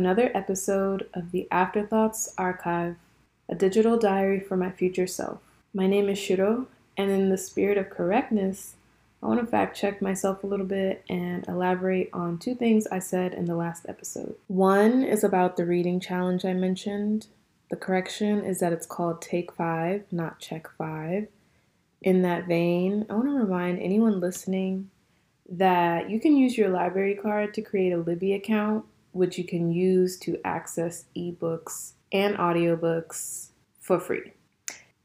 another 0.00 0.30
episode 0.34 1.06
of 1.12 1.30
the 1.30 1.46
Afterthoughts 1.50 2.32
Archive, 2.38 2.96
a 3.50 3.54
digital 3.54 3.98
diary 3.98 4.40
for 4.40 4.56
my 4.56 4.70
future 4.70 5.06
self. 5.06 5.40
My 5.74 5.86
name 5.86 6.08
is 6.08 6.16
Shiro, 6.18 6.68
and 6.96 7.10
in 7.10 7.28
the 7.28 7.36
spirit 7.36 7.76
of 7.76 7.90
correctness, 7.90 8.76
I 9.22 9.26
want 9.26 9.40
to 9.40 9.46
fact 9.46 9.76
check 9.76 10.00
myself 10.00 10.42
a 10.42 10.46
little 10.46 10.64
bit 10.64 11.04
and 11.10 11.46
elaborate 11.46 12.08
on 12.14 12.38
two 12.38 12.54
things 12.54 12.86
I 12.86 12.98
said 12.98 13.34
in 13.34 13.44
the 13.44 13.54
last 13.54 13.84
episode. 13.90 14.36
One 14.46 15.04
is 15.04 15.22
about 15.22 15.58
the 15.58 15.66
reading 15.66 16.00
challenge 16.00 16.46
I 16.46 16.54
mentioned. 16.54 17.26
The 17.68 17.76
correction 17.76 18.42
is 18.42 18.60
that 18.60 18.72
it's 18.72 18.86
called 18.86 19.20
Take 19.20 19.52
Five, 19.52 20.04
not 20.10 20.38
Check 20.38 20.66
Five. 20.78 21.28
In 22.00 22.22
that 22.22 22.46
vein, 22.46 23.04
I 23.10 23.12
want 23.12 23.26
to 23.26 23.32
remind 23.32 23.80
anyone 23.80 24.18
listening 24.18 24.88
that 25.50 26.08
you 26.08 26.18
can 26.20 26.38
use 26.38 26.56
your 26.56 26.70
library 26.70 27.16
card 27.16 27.52
to 27.52 27.60
create 27.60 27.92
a 27.92 27.98
Libby 27.98 28.32
account, 28.32 28.86
which 29.12 29.38
you 29.38 29.44
can 29.44 29.70
use 29.72 30.18
to 30.18 30.40
access 30.44 31.04
ebooks 31.16 31.92
and 32.12 32.36
audiobooks 32.36 33.48
for 33.80 33.98
free. 33.98 34.32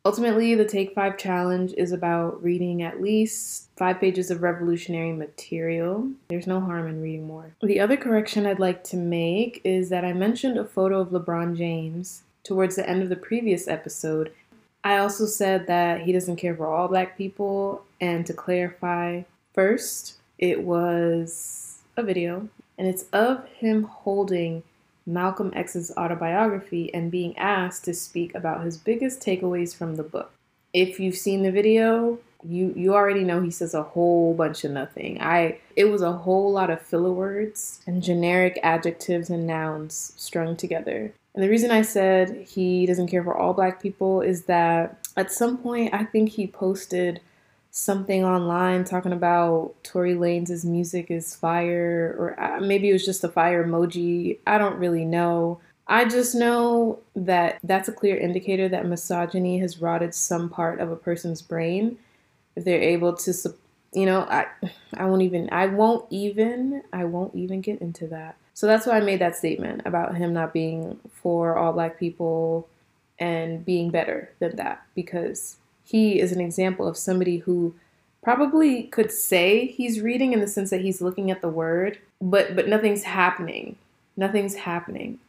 Ultimately, 0.06 0.54
the 0.54 0.66
Take 0.66 0.94
Five 0.94 1.18
Challenge 1.18 1.74
is 1.74 1.92
about 1.92 2.44
reading 2.44 2.84
at 2.84 3.02
least 3.02 3.70
five 3.76 4.00
pages 4.00 4.30
of 4.30 4.44
revolutionary 4.44 5.12
material. 5.12 6.08
There's 6.28 6.46
no 6.46 6.60
harm 6.60 6.88
in 6.88 7.02
reading 7.02 7.26
more. 7.26 7.56
The 7.64 7.80
other 7.80 7.98
correction 7.98 8.46
I'd 8.46 8.60
like 8.60 8.84
to 8.86 8.98
make 8.98 9.62
is 9.64 9.90
that 9.90 10.06
I 10.06 10.14
mentioned 10.14 10.60
a 10.60 10.66
photo 10.66 11.00
of 11.00 11.10
LeBron 11.10 11.58
James 11.58 12.22
towards 12.44 12.76
the 12.76 12.88
end 12.88 13.02
of 13.02 13.10
the 13.10 13.16
previous 13.16 13.68
episode. 13.68 14.32
I 14.84 14.98
also 14.98 15.26
said 15.26 15.66
that 15.66 16.02
he 16.02 16.12
doesn't 16.12 16.36
care 16.36 16.56
for 16.56 16.68
all 16.68 16.88
black 16.88 17.18
people, 17.18 17.84
and 18.00 18.24
to 18.28 18.34
clarify, 18.34 19.24
first, 19.56 20.18
it 20.38 20.62
was 20.62 21.80
a 21.98 22.04
video, 22.04 22.48
and 22.78 22.88
it's 22.88 23.04
of 23.14 23.48
him 23.48 23.84
holding 23.84 24.64
Malcolm 25.06 25.52
X's 25.56 25.92
autobiography 25.98 26.94
and 26.94 27.12
being 27.12 27.38
asked 27.38 27.86
to 27.86 27.94
speak 27.94 28.34
about 28.34 28.64
his 28.64 28.78
biggest 28.78 29.22
takeaways 29.22 29.76
from 29.76 29.96
the 29.96 30.04
book. 30.04 30.32
If 30.74 31.00
you've 31.00 31.16
seen 31.16 31.44
the 31.44 31.52
video, 31.52 32.20
you 32.44 32.74
you 32.76 32.94
already 32.94 33.24
know 33.24 33.42
he 33.42 33.52
says 33.52 33.74
a 33.74 33.84
whole 33.84 34.34
bunch 34.34 34.64
of 34.64 34.72
nothing. 34.72 35.22
I 35.22 35.60
it 35.76 35.86
was 35.86 36.02
a 36.02 36.12
whole 36.12 36.52
lot 36.52 36.70
of 36.70 36.82
filler 36.82 37.12
words 37.12 37.82
and 37.86 38.04
generic 38.04 38.60
adjectives 38.64 39.30
and 39.30 39.48
nouns 39.48 40.14
strung 40.16 40.56
together. 40.56 41.14
And 41.34 41.44
the 41.44 41.50
reason 41.50 41.72
I 41.72 41.82
said 41.82 42.46
he 42.48 42.86
doesn't 42.86 43.08
care 43.08 43.24
for 43.24 43.36
all 43.36 43.54
black 43.54 43.82
people 43.82 44.22
is 44.22 44.44
that 44.44 45.08
at 45.18 45.32
some 45.32 45.58
point 45.58 45.94
I 45.94 46.04
think 46.04 46.30
he 46.30 46.48
posted 46.48 47.22
something 47.76 48.24
online 48.24 48.86
talking 48.86 49.12
about 49.12 49.76
Tory 49.84 50.16
Lanez' 50.16 50.64
music 50.64 51.12
is 51.12 51.36
fire, 51.36 52.16
or 52.18 52.40
uh, 52.40 52.62
maybe 52.62 52.90
it 52.90 52.94
was 52.94 53.04
just 53.04 53.26
a 53.26 53.28
fire 53.28 53.66
emoji. 53.68 54.40
I 54.48 54.58
don't 54.58 54.80
really 54.80 55.04
know. 55.04 55.60
I 55.86 56.06
just 56.06 56.36
know 56.36 57.00
that 57.18 57.60
that's 57.64 57.90
a 57.90 57.92
clear 57.92 58.16
indicator 58.16 58.70
that 58.70 58.86
misogyny 58.86 59.60
has 59.60 59.82
rotted 59.82 60.16
some 60.16 60.50
part 60.50 60.80
of 60.80 60.90
a 60.90 60.96
person's 60.96 61.42
brain. 61.42 61.98
If 62.56 62.64
they're 62.64 62.82
able 62.82 63.14
to, 63.18 63.34
you 63.92 64.06
know, 64.06 64.22
I, 64.22 64.46
I 64.96 65.04
won't 65.04 65.24
even, 65.24 65.50
I 65.52 65.68
won't 65.68 66.06
even, 66.10 66.82
I 66.94 67.04
won't 67.04 67.36
even 67.36 67.60
get 67.60 67.82
into 67.82 68.08
that. 68.08 68.38
So 68.54 68.68
that's 68.68 68.86
why 68.86 68.94
I 68.94 69.02
made 69.02 69.20
that 69.20 69.36
statement 69.36 69.82
about 69.84 70.16
him 70.16 70.32
not 70.32 70.54
being 70.54 70.98
for 71.12 71.58
all 71.58 71.74
black 71.74 72.00
people 72.00 72.70
and 73.20 73.66
being 73.66 73.92
better 73.92 74.32
than 74.40 74.56
that 74.56 74.86
because 74.96 75.58
he 75.86 76.20
is 76.20 76.32
an 76.32 76.42
example 76.42 76.88
of 76.88 76.98
somebody 76.98 77.38
who 77.38 77.76
probably 78.24 78.84
could 78.84 79.12
say 79.12 79.68
he's 79.68 80.02
reading 80.02 80.34
in 80.34 80.40
the 80.40 80.48
sense 80.48 80.72
that 80.72 80.82
he's 80.82 81.00
looking 81.00 81.30
at 81.30 81.42
the 81.42 81.48
word, 81.48 82.00
but 82.20 82.56
but 82.56 82.68
nothing's 82.68 83.04
happening. 83.04 83.78
Nothing's 84.18 84.56
happening. 84.56 85.20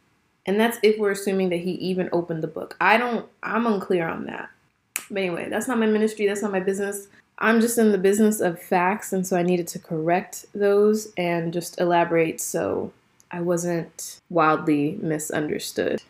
And 0.45 0.59
that's 0.59 0.79
if 0.81 0.97
we're 0.97 1.11
assuming 1.11 1.49
that 1.49 1.57
he 1.57 1.71
even 1.73 2.09
opened 2.11 2.41
the 2.41 2.47
book. 2.47 2.75
I 2.81 2.97
don't 2.97 3.27
I'm 3.43 3.67
unclear 3.67 4.07
on 4.07 4.25
that. 4.25 4.49
But 5.11 5.19
anyway, 5.19 5.47
that's 5.49 5.67
not 5.67 5.77
my 5.77 5.85
ministry, 5.85 6.25
that's 6.25 6.41
not 6.41 6.51
my 6.51 6.59
business. 6.59 7.07
I'm 7.39 7.61
just 7.61 7.77
in 7.77 7.91
the 7.91 7.99
business 7.99 8.39
of 8.39 8.59
facts 8.59 9.13
and 9.13 9.25
so 9.25 9.37
I 9.37 9.43
needed 9.43 9.67
to 9.69 9.79
correct 9.79 10.47
those 10.55 11.13
and 11.17 11.53
just 11.53 11.79
elaborate 11.79 12.41
so 12.41 12.91
I 13.29 13.41
wasn't 13.41 14.21
wildly 14.31 14.97
misunderstood. 15.01 16.01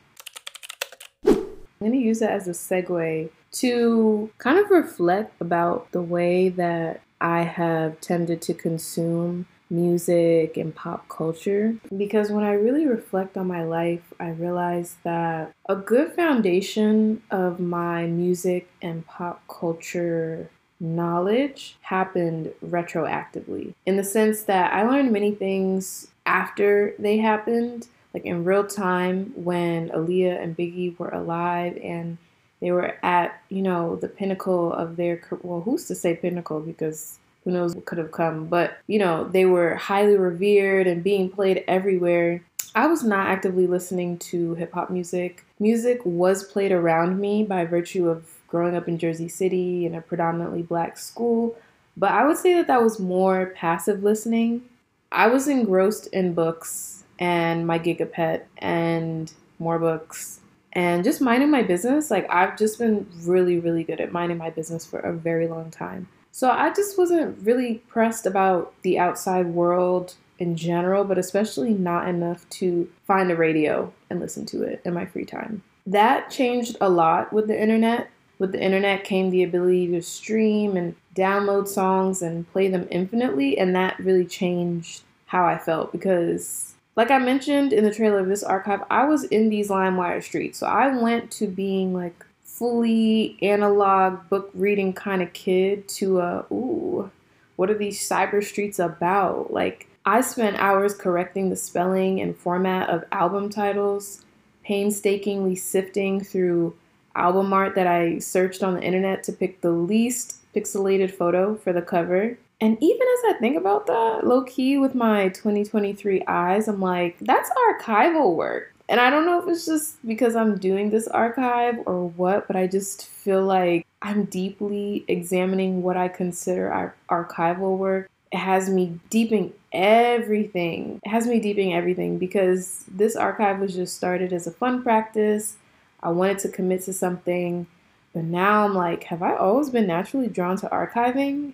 I'm 1.25 1.45
going 1.79 1.91
to 1.91 1.97
use 1.97 2.19
that 2.19 2.31
as 2.31 2.47
a 2.47 2.51
segue 2.51 3.29
to 3.53 4.29
kind 4.37 4.59
of 4.59 4.69
reflect 4.69 5.39
about 5.41 5.91
the 5.91 6.01
way 6.01 6.49
that 6.49 7.01
I 7.19 7.41
have 7.41 7.99
tended 8.01 8.41
to 8.43 8.53
consume 8.53 9.47
music 9.69 10.57
and 10.57 10.73
pop 10.73 11.09
culture. 11.09 11.75
Because 11.95 12.31
when 12.31 12.43
I 12.43 12.53
really 12.53 12.85
reflect 12.85 13.37
on 13.37 13.47
my 13.47 13.63
life, 13.63 14.13
I 14.19 14.29
realize 14.29 14.97
that 15.03 15.53
a 15.67 15.75
good 15.75 16.13
foundation 16.13 17.21
of 17.31 17.59
my 17.59 18.05
music 18.05 18.69
and 18.81 19.05
pop 19.05 19.41
culture 19.47 20.49
knowledge 20.79 21.75
happened 21.81 22.53
retroactively. 22.63 23.73
In 23.85 23.97
the 23.97 24.03
sense 24.03 24.43
that 24.43 24.73
I 24.73 24.83
learned 24.83 25.11
many 25.11 25.33
things 25.33 26.11
after 26.25 26.93
they 26.99 27.17
happened 27.17 27.87
like 28.13 28.25
in 28.25 28.43
real 28.43 28.65
time 28.65 29.31
when 29.35 29.89
Aaliyah 29.89 30.41
and 30.41 30.57
Biggie 30.57 30.97
were 30.97 31.09
alive 31.09 31.77
and 31.83 32.17
they 32.61 32.71
were 32.71 32.95
at, 33.03 33.41
you 33.49 33.61
know, 33.61 33.95
the 33.95 34.07
pinnacle 34.07 34.73
of 34.73 34.95
their 34.95 35.21
well, 35.41 35.61
who's 35.61 35.85
to 35.85 35.95
say 35.95 36.15
pinnacle 36.15 36.59
because 36.59 37.19
who 37.43 37.51
knows 37.51 37.75
what 37.75 37.85
could 37.85 37.97
have 37.97 38.11
come, 38.11 38.47
but 38.47 38.77
you 38.87 38.99
know, 38.99 39.23
they 39.25 39.45
were 39.45 39.75
highly 39.75 40.17
revered 40.17 40.87
and 40.87 41.03
being 41.03 41.29
played 41.29 41.63
everywhere. 41.67 42.41
I 42.75 42.87
was 42.87 43.03
not 43.03 43.27
actively 43.27 43.67
listening 43.67 44.17
to 44.19 44.55
hip 44.55 44.73
hop 44.73 44.89
music. 44.89 45.45
Music 45.59 46.01
was 46.03 46.43
played 46.43 46.71
around 46.71 47.19
me 47.19 47.43
by 47.43 47.65
virtue 47.65 48.09
of 48.09 48.29
growing 48.47 48.75
up 48.75 48.87
in 48.87 48.97
Jersey 48.97 49.29
City 49.29 49.85
in 49.85 49.95
a 49.95 50.01
predominantly 50.01 50.61
black 50.61 50.97
school, 50.97 51.55
but 51.95 52.11
I 52.11 52.25
would 52.25 52.37
say 52.37 52.53
that 52.55 52.67
that 52.67 52.81
was 52.81 52.99
more 52.99 53.53
passive 53.55 54.03
listening. 54.03 54.63
I 55.11 55.27
was 55.27 55.47
engrossed 55.47 56.07
in 56.07 56.33
books 56.33 57.03
and 57.19 57.65
my 57.65 57.79
gigapet 57.79 58.43
and 58.57 59.31
more 59.59 59.79
books 59.79 60.39
and 60.77 61.03
just 61.03 61.21
minding 61.21 61.49
my 61.49 61.63
business. 61.63 62.11
Like 62.11 62.27
I've 62.29 62.55
just 62.55 62.77
been 62.77 63.07
really, 63.23 63.59
really 63.59 63.83
good 63.83 63.99
at 63.99 64.11
minding 64.11 64.37
my 64.37 64.51
business 64.51 64.85
for 64.85 64.99
a 64.99 65.11
very 65.11 65.47
long 65.47 65.71
time. 65.71 66.07
So 66.31 66.51
I 66.51 66.71
just 66.71 66.99
wasn't 66.99 67.43
really 67.43 67.81
pressed 67.87 68.27
about 68.27 68.73
the 68.83 68.99
outside 68.99 69.47
world 69.47 70.13
in 70.37 70.55
general, 70.55 71.03
but 71.03 71.17
especially 71.17 71.73
not 71.73 72.07
enough 72.07 72.47
to 72.49 72.87
find 73.07 73.31
a 73.31 73.35
radio 73.35 73.91
and 74.11 74.19
listen 74.19 74.45
to 74.45 74.61
it 74.61 74.79
in 74.85 74.93
my 74.93 75.07
free 75.07 75.25
time. 75.25 75.63
That 75.87 76.29
changed 76.29 76.77
a 76.79 76.89
lot 76.89 77.33
with 77.33 77.47
the 77.47 77.59
internet. 77.59 78.11
With 78.37 78.51
the 78.51 78.61
internet 78.61 79.03
came 79.03 79.31
the 79.31 79.41
ability 79.41 79.87
to 79.87 80.01
stream 80.03 80.77
and 80.77 80.95
download 81.15 81.67
songs 81.67 82.21
and 82.21 82.47
play 82.51 82.67
them 82.67 82.87
infinitely, 82.91 83.57
and 83.57 83.75
that 83.75 83.97
really 83.97 84.25
changed 84.25 85.01
how 85.25 85.43
I 85.43 85.57
felt 85.57 85.91
because 85.91 86.75
like 86.97 87.11
I 87.11 87.19
mentioned 87.19 87.73
in 87.73 87.83
the 87.83 87.93
trailer 87.93 88.19
of 88.19 88.27
this 88.27 88.43
archive, 88.43 88.81
I 88.89 89.05
was 89.05 89.23
in 89.25 89.49
these 89.49 89.69
LimeWire 89.69 90.21
streets. 90.23 90.57
So 90.57 90.65
I 90.65 90.97
went 90.97 91.29
to 91.33 91.47
being 91.47 91.93
like 91.93 92.25
fully 92.43 93.37
analog 93.43 94.27
book 94.29 94.49
reading 94.55 94.91
kind 94.93 95.21
of 95.21 95.31
kid 95.31 95.87
to 95.89 96.19
a 96.19 96.45
ooh, 96.51 97.11
what 97.55 97.69
are 97.69 97.77
these 97.77 98.01
cyber 98.01 98.43
streets 98.43 98.79
about? 98.79 99.53
Like 99.53 99.87
I 100.07 100.21
spent 100.21 100.57
hours 100.57 100.95
correcting 100.95 101.51
the 101.51 101.55
spelling 101.55 102.19
and 102.19 102.35
format 102.35 102.89
of 102.89 103.05
album 103.11 103.51
titles, 103.51 104.25
painstakingly 104.63 105.55
sifting 105.55 106.19
through 106.19 106.75
album 107.15 107.53
art 107.53 107.75
that 107.75 107.85
I 107.85 108.17
searched 108.17 108.63
on 108.63 108.73
the 108.73 108.81
internet 108.81 109.21
to 109.23 109.33
pick 109.33 109.61
the 109.61 109.71
least 109.71 110.37
pixelated 110.55 111.11
photo 111.11 111.55
for 111.55 111.73
the 111.73 111.81
cover. 111.83 112.39
And 112.59 112.77
even 112.81 113.01
as 113.01 113.35
I 113.35 113.39
think 113.39 113.55
about 113.57 113.85
that, 113.87 114.25
low 114.25 114.43
key 114.43 114.77
with 114.77 114.95
my 114.95 115.29
2023 115.29 116.23
eyes, 116.27 116.67
I'm 116.67 116.81
like, 116.81 117.17
that's 117.19 117.51
archival 117.51 118.35
work. 118.35 118.73
And 118.89 118.99
I 118.99 119.09
don't 119.09 119.25
know 119.25 119.41
if 119.41 119.47
it's 119.47 119.65
just 119.65 120.05
because 120.07 120.35
I'm 120.35 120.57
doing 120.57 120.89
this 120.89 121.07
archive 121.07 121.75
or 121.85 122.07
what, 122.09 122.47
but 122.47 122.55
I 122.55 122.67
just 122.67 123.05
feel 123.05 123.43
like 123.43 123.85
I'm 124.01 124.25
deeply 124.25 125.03
examining 125.07 125.83
what 125.83 125.97
I 125.97 126.07
consider 126.07 126.71
ar- 126.71 126.95
archival 127.09 127.77
work. 127.77 128.09
It 128.31 128.37
has 128.37 128.69
me 128.69 128.99
deeping 129.09 129.53
everything. 129.71 130.99
It 131.05 131.09
has 131.09 131.27
me 131.27 131.39
deeping 131.39 131.73
everything 131.73 132.17
because 132.17 132.85
this 132.87 133.15
archive 133.15 133.59
was 133.59 133.75
just 133.75 133.95
started 133.95 134.33
as 134.33 134.47
a 134.47 134.51
fun 134.51 134.81
practice. 134.81 135.57
I 136.01 136.09
wanted 136.09 136.39
to 136.39 136.49
commit 136.49 136.83
to 136.83 136.93
something, 136.93 137.67
but 138.13 138.23
now 138.23 138.65
I'm 138.65 138.73
like, 138.73 139.03
have 139.05 139.21
I 139.21 139.35
always 139.35 139.69
been 139.69 139.87
naturally 139.87 140.27
drawn 140.27 140.57
to 140.57 140.67
archiving? 140.67 141.53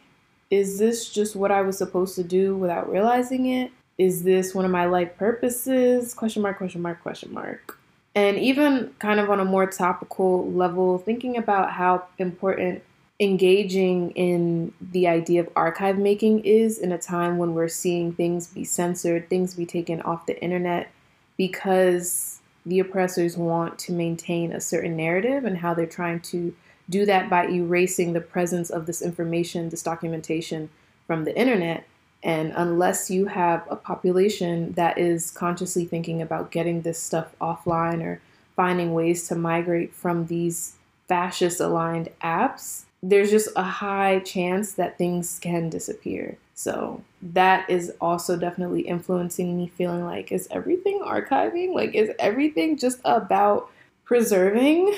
Is 0.50 0.80
this 0.80 1.10
just 1.10 1.36
what 1.36 1.51
I 1.51 1.62
was 1.62 1.78
supposed 1.78 2.16
to 2.16 2.24
do 2.24 2.56
without 2.56 2.92
realizing 2.92 3.48
it? 3.48 3.72
Is 3.98 4.24
this 4.24 4.56
one 4.56 4.66
of 4.66 4.72
my 4.72 4.86
life 4.86 5.16
purposes? 5.18 6.13
Question 6.13 6.42
mark, 6.42 6.57
question 6.57 6.81
mark, 6.81 7.01
question 7.01 7.34
mark. 7.34 7.78
And 8.16 8.38
even 8.38 8.94
kind 9.00 9.19
of 9.19 9.30
on 9.30 9.40
a 9.40 9.45
more 9.45 9.66
topical 9.66 10.51
level, 10.51 10.98
thinking 11.00 11.38
about 11.38 11.72
how 11.72 12.06
important 12.18 12.84
engaging 13.19 14.12
in 14.12 14.74
the 14.81 15.07
idea 15.07 15.42
of 15.42 15.50
archive 15.56 15.98
making 15.98 16.40
is 16.44 16.78
in 16.78 16.92
a 16.92 16.98
time 16.98 17.38
when 17.38 17.54
we're 17.54 17.68
seeing 17.68 18.13
things 18.13 18.48
be 18.48 18.63
censored, 18.63 19.30
things 19.30 19.56
be 19.56 19.66
taken 19.66 20.01
off 20.01 20.25
the 20.25 20.42
internet, 20.42 20.92
because 21.38 22.39
the 22.66 22.80
oppressors 22.80 23.38
want 23.38 23.78
to 23.78 23.92
maintain 23.92 24.51
a 24.51 24.62
certain 24.62 24.96
narrative 24.96 25.46
and 25.46 25.57
how 25.57 25.74
they're 25.74 25.86
trying 25.86 26.19
to 26.19 26.56
do 26.89 27.06
that 27.06 27.30
by 27.30 27.47
erasing 27.47 28.13
the 28.13 28.21
presence 28.21 28.69
of 28.69 28.85
this 28.85 29.01
information, 29.01 29.69
this 29.69 29.83
documentation 29.83 30.69
from 31.07 31.24
the 31.24 31.38
internet. 31.38 31.85
And 32.24 32.53
unless 32.56 33.09
you 33.12 33.25
have 33.25 33.65
a 33.69 33.75
population 33.75 34.71
that 34.74 34.97
is 34.97 35.31
consciously 35.31 35.85
thinking 35.85 36.21
about 36.21 36.51
getting 36.51 36.81
this 36.81 37.00
stuff 37.01 37.35
offline 37.41 38.01
or 38.01 38.21
finding 38.56 38.94
ways 38.94 39.27
to 39.27 39.35
migrate 39.35 39.94
from 39.94 40.27
these 40.27 40.75
fascist 41.07 41.59
aligned 41.59 42.09
apps, 42.24 42.83
there's 43.01 43.29
just 43.29 43.50
a 43.57 43.63
high 43.63 44.19
chance 44.19 44.74
that 44.74 44.97
things 44.97 45.38
can 45.39 45.69
disappear. 45.69 46.38
So 46.56 47.03
that 47.21 47.69
is 47.69 47.91
also 48.00 48.38
definitely 48.38 48.81
influencing 48.81 49.57
me 49.57 49.68
feeling 49.68 50.06
like, 50.06 50.31
is 50.31 50.47
everything 50.51 51.01
archiving? 51.06 51.74
Like, 51.74 51.94
is 51.94 52.12
everything 52.19 52.77
just 52.77 53.00
about 53.03 53.69
preserving? 54.06 54.95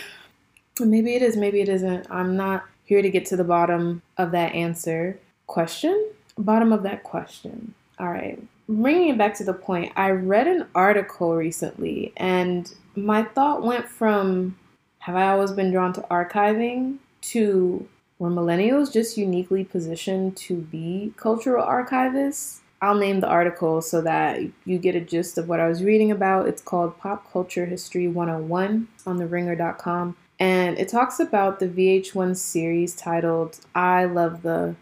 Maybe 0.79 1.15
it 1.15 1.21
is, 1.21 1.37
maybe 1.37 1.61
it 1.61 1.69
isn't. 1.69 2.07
I'm 2.09 2.35
not 2.35 2.65
here 2.83 3.01
to 3.01 3.09
get 3.09 3.25
to 3.27 3.37
the 3.37 3.43
bottom 3.43 4.01
of 4.17 4.31
that 4.31 4.53
answer. 4.53 5.19
Question? 5.47 6.11
Bottom 6.37 6.73
of 6.73 6.83
that 6.83 7.03
question. 7.03 7.73
All 7.99 8.09
right. 8.09 8.41
Bringing 8.67 9.09
it 9.09 9.17
back 9.17 9.35
to 9.35 9.43
the 9.43 9.53
point, 9.53 9.93
I 9.95 10.09
read 10.09 10.47
an 10.47 10.67
article 10.75 11.35
recently 11.35 12.11
and 12.17 12.73
my 12.95 13.23
thought 13.23 13.63
went 13.63 13.87
from 13.87 14.57
have 14.99 15.15
I 15.15 15.29
always 15.29 15.51
been 15.51 15.71
drawn 15.71 15.93
to 15.93 16.01
archiving 16.09 16.97
to 17.21 17.87
were 18.17 18.29
millennials 18.29 18.91
just 18.91 19.17
uniquely 19.17 19.63
positioned 19.63 20.35
to 20.37 20.55
be 20.55 21.13
cultural 21.17 21.65
archivists? 21.65 22.59
I'll 22.81 22.95
name 22.95 23.19
the 23.19 23.27
article 23.27 23.81
so 23.81 24.01
that 24.01 24.41
you 24.65 24.77
get 24.77 24.95
a 24.95 25.01
gist 25.01 25.37
of 25.37 25.47
what 25.47 25.59
I 25.59 25.67
was 25.67 25.83
reading 25.83 26.11
about. 26.11 26.47
It's 26.47 26.61
called 26.61 26.97
Pop 26.97 27.31
Culture 27.31 27.65
History 27.65 28.07
101 28.07 28.87
on 29.05 29.17
theringer.com. 29.19 30.15
And 30.39 30.77
it 30.77 30.89
talks 30.89 31.19
about 31.19 31.59
the 31.59 31.67
VH1 31.67 32.35
series 32.35 32.95
titled 32.95 33.59
I 33.73 34.05
Love 34.05 34.41
the 34.41 34.75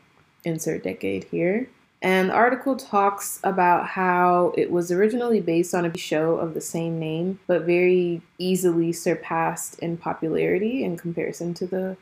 Insert 0.43 0.83
Decade 0.83 1.25
here. 1.25 1.69
And 2.01 2.29
the 2.29 2.33
article 2.33 2.75
talks 2.75 3.39
about 3.45 3.87
how 3.87 4.53
it 4.57 4.69
was 4.69 4.91
originally 4.91 5.39
based 5.39 5.73
on 5.73 5.85
a 5.85 5.97
show 5.97 6.35
of 6.35 6.53
the 6.53 6.59
same 6.59 6.99
name, 6.99 7.39
but 7.47 7.61
very 7.61 8.21
easily 8.37 8.91
surpassed 8.91 9.79
in 9.79 9.95
popularity 9.95 10.83
in 10.83 10.97
comparison 10.97 11.53
to 11.53 11.65
the 11.65 11.95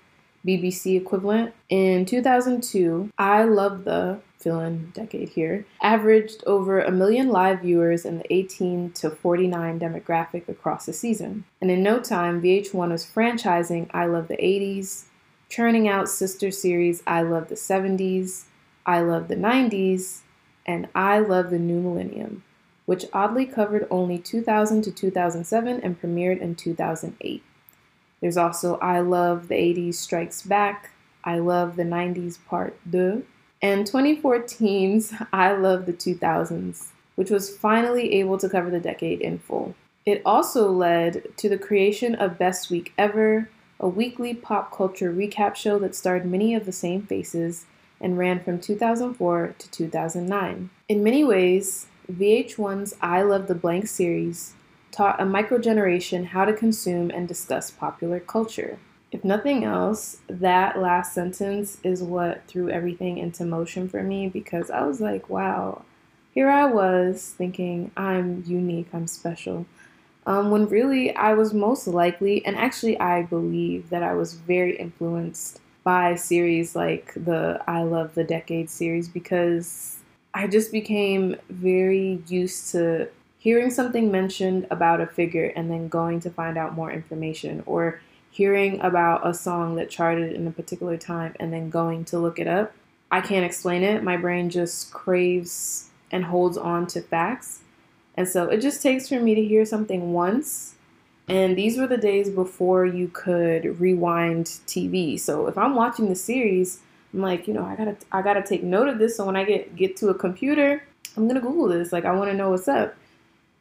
BBC 0.45 0.97
equivalent. 0.97 1.53
In 1.69 2.05
2002, 2.05 3.11
I 3.17 3.43
Love 3.43 3.83
the 3.83 4.19
fill-in 4.37 4.91
decade 4.95 5.29
here, 5.29 5.65
averaged 5.81 6.43
over 6.45 6.81
a 6.81 6.91
million 6.91 7.29
live 7.29 7.61
viewers 7.61 8.05
in 8.05 8.17
the 8.17 8.33
18 8.33 8.91
to 8.93 9.09
49 9.09 9.79
demographic 9.79 10.49
across 10.49 10.87
the 10.87 10.93
season. 10.93 11.45
And 11.61 11.69
in 11.69 11.83
no 11.83 11.99
time, 11.99 12.41
VH1 12.41 12.91
was 12.91 13.05
franchising 13.05 13.89
I 13.93 14.05
Love 14.05 14.27
the 14.27 14.37
80s, 14.37 15.05
churning 15.47 15.87
out 15.87 16.09
sister 16.09 16.49
series 16.49 17.03
I 17.05 17.21
Love 17.21 17.49
the 17.49 17.55
70s, 17.55 18.45
I 18.85 19.01
Love 19.01 19.27
the 19.27 19.35
90s, 19.35 20.21
and 20.65 20.87
I 20.95 21.19
Love 21.19 21.51
the 21.51 21.59
New 21.59 21.79
Millennium, 21.79 22.43
which 22.85 23.05
oddly 23.13 23.45
covered 23.45 23.87
only 23.91 24.17
2000 24.17 24.81
to 24.83 24.91
2007 24.91 25.81
and 25.81 26.01
premiered 26.01 26.39
in 26.39 26.55
2008. 26.55 27.43
There's 28.21 28.37
also 28.37 28.77
I 28.77 28.99
Love 28.99 29.47
the 29.47 29.55
80s 29.55 29.95
Strikes 29.95 30.43
Back, 30.43 30.91
I 31.23 31.39
Love 31.39 31.75
the 31.75 31.83
90s 31.83 32.37
Part 32.45 32.77
2, 32.91 33.25
and 33.61 33.85
2014's 33.85 35.13
I 35.33 35.53
Love 35.53 35.85
the 35.87 35.93
2000s, 35.93 36.89
which 37.15 37.31
was 37.31 37.55
finally 37.55 38.13
able 38.13 38.37
to 38.37 38.49
cover 38.49 38.69
the 38.69 38.79
decade 38.79 39.21
in 39.21 39.39
full. 39.39 39.75
It 40.05 40.21
also 40.25 40.71
led 40.71 41.35
to 41.37 41.49
the 41.49 41.57
creation 41.57 42.15
of 42.15 42.37
Best 42.37 42.69
Week 42.69 42.93
Ever, 42.97 43.49
a 43.79 43.87
weekly 43.87 44.35
pop 44.35 44.75
culture 44.75 45.11
recap 45.11 45.55
show 45.55 45.79
that 45.79 45.95
starred 45.95 46.25
many 46.25 46.53
of 46.53 46.65
the 46.65 46.71
same 46.71 47.01
faces 47.01 47.65
and 47.99 48.17
ran 48.17 48.39
from 48.39 48.59
2004 48.59 49.55
to 49.57 49.71
2009. 49.71 50.69
In 50.87 51.03
many 51.03 51.23
ways, 51.23 51.87
VH1's 52.11 52.95
I 53.01 53.21
Love 53.23 53.47
the 53.47 53.55
Blank 53.55 53.87
series 53.87 54.53
taught 54.91 55.21
a 55.21 55.25
microgeneration 55.25 56.25
how 56.25 56.45
to 56.45 56.53
consume 56.53 57.09
and 57.09 57.27
discuss 57.27 57.71
popular 57.71 58.19
culture. 58.19 58.77
If 59.11 59.23
nothing 59.23 59.63
else, 59.63 60.17
that 60.27 60.79
last 60.79 61.13
sentence 61.13 61.77
is 61.83 62.01
what 62.01 62.47
threw 62.47 62.69
everything 62.69 63.17
into 63.17 63.43
motion 63.43 63.89
for 63.89 64.03
me 64.03 64.29
because 64.29 64.69
I 64.69 64.85
was 64.85 65.01
like, 65.01 65.29
wow, 65.29 65.83
here 66.33 66.49
I 66.49 66.65
was 66.65 67.33
thinking 67.37 67.91
I'm 67.97 68.43
unique, 68.47 68.87
I'm 68.93 69.07
special. 69.07 69.65
Um, 70.25 70.51
when 70.51 70.67
really 70.67 71.15
I 71.15 71.33
was 71.33 71.53
most 71.53 71.87
likely, 71.87 72.45
and 72.45 72.55
actually 72.55 72.99
I 72.99 73.23
believe 73.23 73.89
that 73.89 74.03
I 74.03 74.13
was 74.13 74.35
very 74.35 74.77
influenced 74.77 75.59
by 75.83 76.15
series 76.15 76.75
like 76.75 77.13
the 77.15 77.61
I 77.67 77.83
Love 77.83 78.13
the 78.13 78.23
Decade 78.23 78.69
series 78.69 79.09
because 79.09 79.97
I 80.33 80.47
just 80.47 80.71
became 80.71 81.35
very 81.49 82.21
used 82.27 82.71
to 82.71 83.09
hearing 83.41 83.71
something 83.71 84.11
mentioned 84.11 84.67
about 84.69 85.01
a 85.01 85.07
figure 85.07 85.51
and 85.55 85.69
then 85.71 85.87
going 85.87 86.19
to 86.19 86.29
find 86.29 86.59
out 86.59 86.75
more 86.75 86.91
information 86.91 87.63
or 87.65 87.99
hearing 88.29 88.79
about 88.81 89.25
a 89.27 89.33
song 89.33 89.75
that 89.75 89.89
charted 89.89 90.31
in 90.33 90.45
a 90.45 90.51
particular 90.51 90.95
time 90.95 91.33
and 91.39 91.51
then 91.51 91.67
going 91.67 92.05
to 92.05 92.19
look 92.19 92.37
it 92.37 92.47
up. 92.47 92.71
I 93.09 93.19
can't 93.19 93.43
explain 93.43 93.81
it. 93.81 94.03
My 94.03 94.15
brain 94.15 94.51
just 94.51 94.93
craves 94.93 95.89
and 96.11 96.23
holds 96.23 96.55
on 96.55 96.85
to 96.87 97.01
facts. 97.01 97.61
And 98.15 98.29
so 98.29 98.47
it 98.47 98.61
just 98.61 98.83
takes 98.83 99.09
for 99.09 99.19
me 99.19 99.33
to 99.33 99.43
hear 99.43 99.65
something 99.65 100.13
once. 100.13 100.75
And 101.27 101.57
these 101.57 101.79
were 101.79 101.87
the 101.87 101.97
days 101.97 102.29
before 102.29 102.85
you 102.85 103.07
could 103.07 103.79
rewind 103.79 104.45
TV. 104.67 105.19
So 105.19 105.47
if 105.47 105.57
I'm 105.57 105.73
watching 105.73 106.09
the 106.09 106.15
series, 106.15 106.79
I'm 107.11 107.21
like, 107.21 107.47
you 107.47 107.55
know, 107.55 107.65
I 107.65 107.75
gotta 107.75 107.97
I 108.11 108.21
gotta 108.21 108.43
take 108.43 108.61
note 108.61 108.87
of 108.87 108.99
this 108.99 109.17
so 109.17 109.25
when 109.25 109.35
I 109.35 109.45
get 109.45 109.75
get 109.75 109.97
to 109.97 110.09
a 110.09 110.13
computer, 110.13 110.83
I'm 111.17 111.27
gonna 111.27 111.41
Google 111.41 111.67
this. 111.67 111.91
Like 111.91 112.05
I 112.05 112.11
wanna 112.11 112.33
know 112.33 112.51
what's 112.51 112.67
up. 112.67 112.95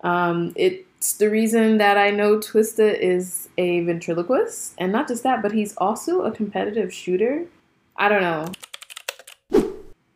Um, 0.03 0.53
it's 0.57 1.15
the 1.15 1.31
reason 1.31 1.79
that 1.79 1.99
I 1.99 2.11
know 2.11 2.39
Twista 2.39 2.99
is 2.99 3.49
a 3.59 3.81
ventriloquist, 3.81 4.75
and 4.79 4.93
not 4.93 5.09
just 5.09 5.23
that, 5.23 5.43
but 5.43 5.53
he's 5.53 5.77
also 5.77 6.23
a 6.23 6.33
competitive 6.33 6.93
shooter. 6.93 7.47
I 7.97 8.09
don't 8.09 8.23
know. 8.23 9.63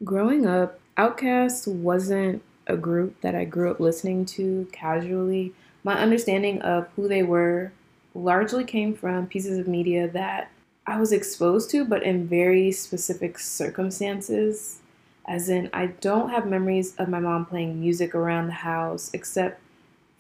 Growing 0.03 0.47
up, 0.47 0.81
Outkast 0.97 1.69
wasn't 1.69 2.43
a 2.67 2.77
group 2.77 3.21
that 3.21 3.35
I 3.35 3.45
grew 3.45 3.71
up 3.71 3.81
listening 3.81 4.25
to 4.27 4.67
casually. 4.73 5.53
My 5.83 5.99
understanding 5.99 6.63
of 6.63 6.89
who 6.97 7.09
they 7.09 7.23
were 7.23 7.73
largely 8.15 8.65
came 8.65 8.95
from 8.95 9.27
pieces 9.27 9.59
of 9.59 9.69
media 9.69 10.09
that 10.09 10.51
I 10.87 10.99
was 10.99 11.13
exposed 11.13 11.71
to, 11.71 11.85
but 11.85 12.03
in 12.03 12.29
very 12.29 12.71
specific 12.73 13.39
circumstances. 13.39 14.81
As 15.27 15.49
in, 15.49 15.71
I 15.73 15.87
don't 15.87 16.31
have 16.31 16.47
memories 16.47 16.95
of 16.97 17.09
my 17.09 17.19
mom 17.21 17.47
playing 17.47 17.81
music 17.81 18.15
around 18.15 18.47
the 18.47 18.53
house, 18.53 19.11
except 19.15 19.61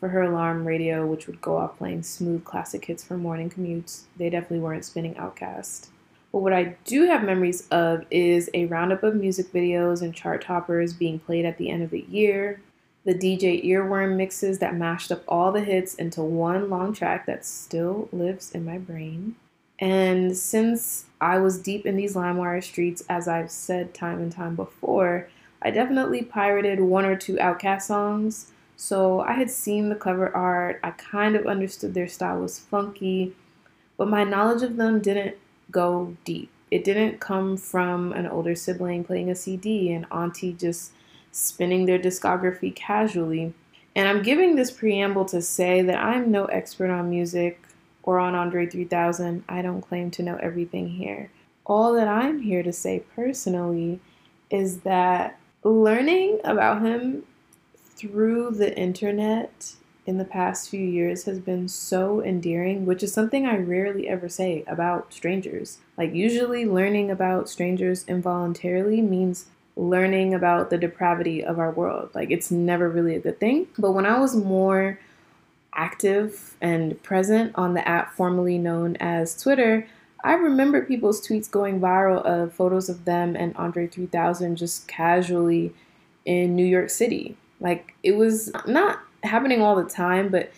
for 0.05 0.11
her 0.11 0.25
alarm 0.25 0.67
radio, 0.67 1.07
which 1.07 1.27
would 1.27 1.41
go 1.41 1.57
off 1.57 1.79
playing 1.79 2.03
smooth 2.03 2.45
classic 2.45 2.85
hits 2.85 3.03
for 3.03 3.17
morning 3.17 3.49
commutes. 3.49 4.03
They 4.19 4.29
definitely 4.29 4.59
weren't 4.59 4.85
spinning 4.85 5.15
Outkast. 5.15 5.87
But 6.31 6.41
what 6.41 6.53
I 6.53 6.77
do 6.85 7.07
have 7.07 7.25
memories 7.25 7.67
of 7.71 8.05
is 8.11 8.51
a 8.53 8.67
roundup 8.67 9.03
of 9.03 9.15
music 9.15 9.51
videos 9.51 10.03
and 10.03 10.15
chart 10.15 10.45
toppers 10.45 10.93
being 10.93 11.21
played 11.21 11.47
at 11.47 11.57
the 11.57 11.71
end 11.71 11.83
of 11.83 11.89
the 11.89 12.05
year, 12.11 12.61
the 13.07 13.15
DJ 13.15 13.65
earworm 13.65 14.17
mixes 14.17 14.59
that 14.59 14.77
mashed 14.77 15.11
up 15.11 15.25
all 15.27 15.53
the 15.53 15.63
hits 15.63 15.95
into 15.95 16.21
one 16.21 16.69
long 16.69 16.93
track 16.93 17.25
that 17.25 17.47
still 17.47 18.11
lives 18.13 18.51
in 18.51 18.63
my 18.63 18.77
brain. 18.77 19.37
And 19.79 20.37
since 20.37 21.07
I 21.19 21.39
was 21.39 21.59
deep 21.59 21.87
in 21.87 21.97
these 21.97 22.15
LimeWire 22.15 22.63
streets, 22.63 23.03
as 23.09 23.27
I've 23.27 23.51
said 23.51 23.95
time 23.95 24.19
and 24.19 24.31
time 24.31 24.55
before, 24.55 25.31
I 25.63 25.71
definitely 25.71 26.21
pirated 26.21 26.81
one 26.81 27.07
or 27.07 27.17
two 27.17 27.37
Outkast 27.37 27.85
songs 27.85 28.51
so 28.77 29.21
I 29.21 29.33
had 29.33 29.51
seen 29.51 29.89
the 29.89 29.95
cover 29.95 30.35
art, 30.35 30.81
I 30.83 30.91
kind 30.91 31.37
of 31.37 31.47
understood 31.47 31.95
their 31.95 32.09
style 32.09 32.41
was 32.41 32.59
funky, 32.59 33.35
but 33.97 34.09
my 34.09 34.25
knowledge 34.25 34.63
of 34.63 34.77
them 34.77 35.01
didn't 35.01 35.37
go 35.71 36.17
deep. 36.25 36.51
It 36.71 36.85
didn't 36.85 37.21
come 37.21 37.57
from 37.57 38.13
an 38.13 38.27
older 38.27 38.55
sibling 38.55 39.05
playing 39.05 39.31
a 39.31 39.35
CD 39.35 39.93
and 39.93 40.07
auntie 40.11 40.53
just 40.53 40.93
spinning 41.31 41.87
their 41.87 41.99
discography 41.99 42.75
casually. 42.75 43.55
And 43.95 44.09
I'm 44.09 44.23
giving 44.23 44.57
this 44.57 44.73
preamble 44.73 45.25
to 45.27 45.41
say 45.41 45.83
that 45.83 45.97
I'm 45.97 46.31
no 46.31 46.47
expert 46.47 46.91
on 46.91 47.11
music 47.11 47.61
or 48.03 48.19
on 48.19 48.35
Andre 48.35 48.67
3000. 48.67 49.45
I 49.49 49.63
don't 49.63 49.83
claim 49.83 50.11
to 50.13 50.23
know 50.23 50.37
everything 50.43 50.89
here. 50.89 51.31
All 51.65 51.93
that 51.95 52.09
I'm 52.09 52.43
here 52.43 52.63
to 52.63 52.73
say 52.73 53.05
personally 53.15 54.01
is 54.51 54.81
that 54.81 55.39
learning 55.63 56.41
about 56.45 56.83
him 56.83 57.23
through 57.97 58.53
the 58.53 58.77
internet 58.77 59.75
in 60.07 60.19
the 60.19 60.25
past 60.25 60.69
few 60.69 60.81
years 60.81 61.25
has 61.25 61.39
been 61.39 61.69
so 61.69 62.23
endearing, 62.23 62.85
which 62.85 63.03
is 63.03 63.13
something 63.13 63.47
I 63.47 63.57
rarely 63.57 64.09
ever 64.09 64.29
say 64.29 64.65
about 64.67 65.13
strangers. 65.13 65.79
Like, 65.97 66.13
usually, 66.13 66.67
learning 66.67 67.11
about 67.11 67.49
strangers 67.49 68.05
involuntarily 68.07 69.01
means 69.01 69.47
learning 69.77 70.35
about 70.35 70.71
the 70.71 70.79
depravity 70.79 71.43
of 71.43 71.59
our 71.59 71.71
world. 71.71 72.11
Like, 72.15 72.31
it's 72.31 72.51
never 72.51 72.89
really 72.89 73.17
a 73.17 73.21
good 73.21 73.41
thing. 73.41 73.69
But 73.79 73.93
when 73.93 74.07
I 74.07 74.19
was 74.19 74.37
more 74.37 75.01
active 75.73 76.55
and 76.61 77.03
present 77.03 77.53
on 77.55 77.75
the 77.75 77.87
app 77.89 78.13
formerly 78.15 78.59
known 78.59 78.97
as 78.97 79.41
Twitter, 79.41 79.87
I 80.23 80.35
remember 80.35 80.85
people's 80.85 81.27
tweets 81.27 81.51
going 81.51 81.81
viral 81.81 82.23
of 82.25 82.55
photos 82.55 82.89
of 82.89 83.05
them 83.05 83.37
and 83.37 83.57
Andre 83.57 83.87
3000 83.87 84.57
just 84.57 84.87
casually 84.87 85.75
in 86.25 86.55
New 86.57 86.65
York 86.65 86.91
City. 86.91 87.37
Like 87.61 87.95
it 88.03 88.17
was 88.17 88.53
not 88.67 89.01
happening 89.23 89.63
all 89.63 89.77
the 89.77 89.89
time, 89.89 90.29
but 90.29 90.53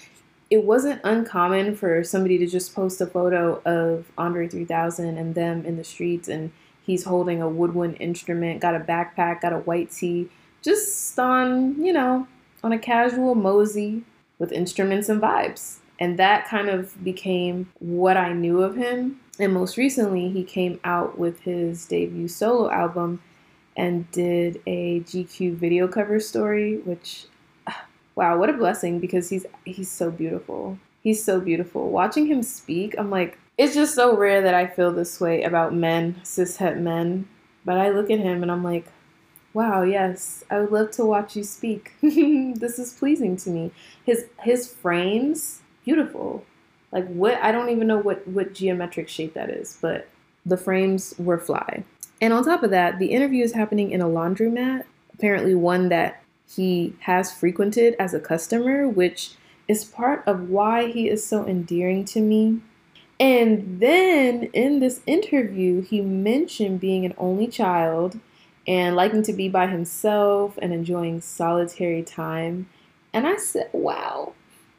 it 0.50 0.64
wasn't 0.64 1.00
uncommon 1.04 1.74
for 1.74 2.04
somebody 2.04 2.38
to 2.38 2.46
just 2.46 2.74
post 2.74 3.00
a 3.00 3.06
photo 3.06 3.60
of 3.64 4.10
Andre 4.16 4.48
3000 4.48 5.18
and 5.18 5.34
them 5.34 5.64
in 5.64 5.76
the 5.76 5.84
streets 5.84 6.28
and 6.28 6.52
he's 6.86 7.04
holding 7.04 7.42
a 7.42 7.48
woodwind 7.48 7.96
instrument, 7.98 8.60
got 8.60 8.74
a 8.74 8.80
backpack, 8.80 9.40
got 9.40 9.52
a 9.52 9.58
white 9.58 9.90
tee, 9.90 10.28
just 10.62 11.18
on, 11.18 11.82
you 11.84 11.92
know, 11.92 12.26
on 12.62 12.72
a 12.72 12.78
casual 12.78 13.34
mosey 13.34 14.04
with 14.38 14.52
instruments 14.52 15.08
and 15.08 15.20
vibes. 15.20 15.78
And 15.98 16.18
that 16.18 16.46
kind 16.46 16.68
of 16.68 17.02
became 17.02 17.70
what 17.78 18.16
I 18.16 18.32
knew 18.32 18.62
of 18.62 18.76
him. 18.76 19.20
And 19.38 19.52
most 19.52 19.76
recently, 19.76 20.30
he 20.30 20.44
came 20.44 20.78
out 20.84 21.18
with 21.18 21.40
his 21.40 21.86
debut 21.86 22.28
solo 22.28 22.70
album 22.70 23.20
and 23.76 24.10
did 24.10 24.60
a 24.66 25.00
GQ 25.00 25.54
video 25.54 25.86
cover 25.86 26.18
story, 26.18 26.78
which 26.78 27.26
wow, 28.14 28.38
what 28.38 28.50
a 28.50 28.54
blessing 28.54 28.98
because 28.98 29.28
he's 29.28 29.46
he's 29.64 29.90
so 29.90 30.10
beautiful. 30.10 30.78
He's 31.02 31.22
so 31.22 31.40
beautiful. 31.40 31.90
Watching 31.90 32.26
him 32.26 32.42
speak, 32.42 32.96
I'm 32.98 33.10
like, 33.10 33.38
it's 33.58 33.74
just 33.74 33.94
so 33.94 34.16
rare 34.16 34.42
that 34.42 34.54
I 34.54 34.66
feel 34.66 34.92
this 34.92 35.20
way 35.20 35.42
about 35.42 35.72
men, 35.72 36.16
cishet 36.24 36.78
men. 36.78 37.28
But 37.64 37.78
I 37.78 37.90
look 37.90 38.10
at 38.10 38.18
him 38.18 38.42
and 38.42 38.50
I'm 38.50 38.64
like, 38.64 38.86
wow, 39.54 39.82
yes, 39.82 40.44
I 40.50 40.60
would 40.60 40.70
love 40.72 40.90
to 40.92 41.04
watch 41.04 41.36
you 41.36 41.42
speak. 41.44 41.92
this 42.02 42.78
is 42.78 42.92
pleasing 42.92 43.36
to 43.38 43.50
me. 43.50 43.70
His 44.04 44.26
his 44.40 44.72
frames, 44.72 45.62
beautiful. 45.84 46.44
Like 46.92 47.06
what 47.08 47.34
I 47.42 47.52
don't 47.52 47.70
even 47.70 47.86
know 47.86 47.98
what 47.98 48.26
what 48.28 48.54
geometric 48.54 49.08
shape 49.08 49.34
that 49.34 49.50
is, 49.50 49.78
but 49.80 50.08
the 50.44 50.56
frames 50.56 51.14
were 51.18 51.38
fly. 51.38 51.84
And 52.20 52.32
on 52.32 52.44
top 52.44 52.62
of 52.62 52.70
that, 52.70 52.98
the 52.98 53.12
interview 53.12 53.44
is 53.44 53.52
happening 53.52 53.90
in 53.90 54.00
a 54.00 54.06
laundromat, 54.06 54.84
apparently 55.12 55.54
one 55.54 55.88
that 55.90 56.22
he 56.48 56.94
has 57.00 57.32
frequented 57.32 57.94
as 57.98 58.14
a 58.14 58.20
customer, 58.20 58.88
which 58.88 59.32
is 59.68 59.84
part 59.84 60.22
of 60.26 60.48
why 60.48 60.90
he 60.90 61.08
is 61.08 61.26
so 61.26 61.46
endearing 61.46 62.04
to 62.06 62.20
me. 62.20 62.60
And 63.18 63.80
then 63.80 64.44
in 64.52 64.80
this 64.80 65.00
interview, 65.06 65.82
he 65.82 66.00
mentioned 66.00 66.80
being 66.80 67.04
an 67.04 67.14
only 67.18 67.48
child 67.48 68.18
and 68.66 68.96
liking 68.96 69.22
to 69.22 69.32
be 69.32 69.48
by 69.48 69.66
himself 69.66 70.58
and 70.60 70.72
enjoying 70.72 71.20
solitary 71.20 72.02
time. 72.02 72.68
And 73.12 73.26
I 73.26 73.36
said, 73.36 73.70
wow, 73.72 74.34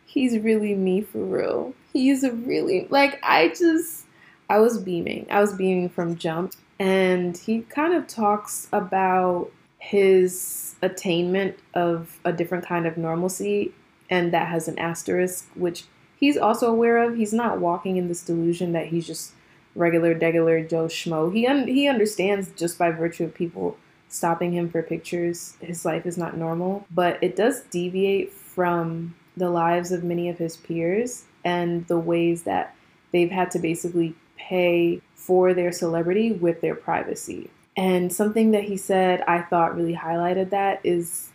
he's 0.05 0.37
really 0.37 0.75
me 0.75 1.01
for 1.01 1.19
real. 1.19 1.73
He's 1.93 2.23
really, 2.23 2.87
like, 2.89 3.19
I 3.23 3.49
just, 3.49 4.05
I 4.49 4.59
was 4.59 4.77
beaming. 4.77 5.27
I 5.29 5.41
was 5.41 5.53
beaming 5.53 5.89
from 5.89 6.17
jump. 6.17 6.53
And 6.79 7.35
he 7.35 7.61
kind 7.61 7.93
of 7.93 8.07
talks 8.07 8.67
about 8.71 9.51
his 9.79 10.75
attainment 10.81 11.57
of 11.73 12.19
a 12.23 12.31
different 12.31 12.65
kind 12.65 12.85
of 12.85 12.97
normalcy, 12.97 13.73
and 14.09 14.33
that 14.33 14.47
has 14.47 14.67
an 14.67 14.77
asterisk, 14.77 15.47
which 15.55 15.85
he's 16.19 16.37
also 16.37 16.69
aware 16.69 16.97
of. 16.97 17.15
He's 17.15 17.33
not 17.33 17.59
walking 17.59 17.97
in 17.97 18.07
this 18.07 18.23
delusion 18.23 18.73
that 18.73 18.87
he's 18.87 19.07
just 19.07 19.33
regular, 19.75 20.13
degular 20.13 20.67
Joe 20.67 20.85
Schmo. 20.85 21.33
He 21.33 21.47
un- 21.47 21.67
he 21.67 21.87
understands 21.87 22.49
just 22.55 22.77
by 22.77 22.91
virtue 22.91 23.23
of 23.23 23.33
people 23.33 23.77
stopping 24.09 24.53
him 24.53 24.69
for 24.69 24.81
pictures, 24.81 25.57
his 25.59 25.85
life 25.85 26.05
is 26.05 26.17
not 26.17 26.37
normal, 26.37 26.85
but 26.91 27.21
it 27.21 27.35
does 27.35 27.61
deviate 27.63 28.31
from 28.31 29.15
the 29.35 29.49
lives 29.49 29.91
of 29.91 30.03
many 30.03 30.29
of 30.29 30.37
his 30.37 30.57
peers 30.57 31.25
and 31.43 31.85
the 31.87 31.99
ways 31.99 32.43
that 32.43 32.75
they've 33.11 33.31
had 33.31 33.51
to 33.51 33.59
basically 33.59 34.15
pay 34.37 35.01
for 35.15 35.53
their 35.53 35.71
celebrity 35.71 36.31
with 36.31 36.61
their 36.61 36.75
privacy. 36.75 37.49
And 37.75 38.11
something 38.11 38.51
that 38.51 38.63
he 38.63 38.77
said 38.77 39.21
I 39.27 39.41
thought 39.41 39.75
really 39.75 39.95
highlighted 39.95 40.49
that 40.49 40.79
is 40.83 41.29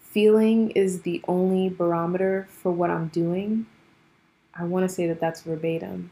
feeling 0.00 0.70
is 0.72 1.02
the 1.02 1.22
only 1.26 1.70
barometer 1.70 2.46
for 2.50 2.70
what 2.70 2.90
I'm 2.90 3.08
doing. 3.08 3.66
I 4.54 4.64
want 4.64 4.86
to 4.86 4.94
say 4.94 5.06
that 5.06 5.20
that's 5.20 5.40
verbatim. 5.40 6.10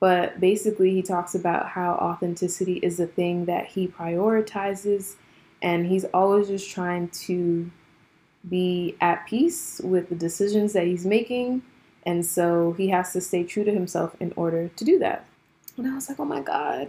But 0.00 0.38
basically, 0.38 0.90
he 0.92 1.02
talks 1.02 1.34
about 1.34 1.70
how 1.70 1.94
authenticity 1.94 2.74
is 2.74 2.98
the 2.98 3.06
thing 3.06 3.46
that 3.46 3.66
he 3.66 3.88
prioritizes, 3.88 5.16
and 5.60 5.86
he's 5.86 6.04
always 6.06 6.48
just 6.48 6.70
trying 6.70 7.08
to 7.08 7.70
be 8.48 8.96
at 9.00 9.26
peace 9.26 9.80
with 9.82 10.08
the 10.08 10.14
decisions 10.14 10.72
that 10.74 10.86
he's 10.86 11.04
making. 11.04 11.62
And 12.08 12.24
so 12.24 12.72
he 12.72 12.88
has 12.88 13.12
to 13.12 13.20
stay 13.20 13.44
true 13.44 13.64
to 13.64 13.70
himself 13.70 14.16
in 14.18 14.32
order 14.34 14.68
to 14.68 14.82
do 14.82 14.98
that. 15.00 15.26
And 15.76 15.86
I 15.86 15.94
was 15.94 16.08
like, 16.08 16.18
oh 16.18 16.24
my 16.24 16.40
God, 16.40 16.88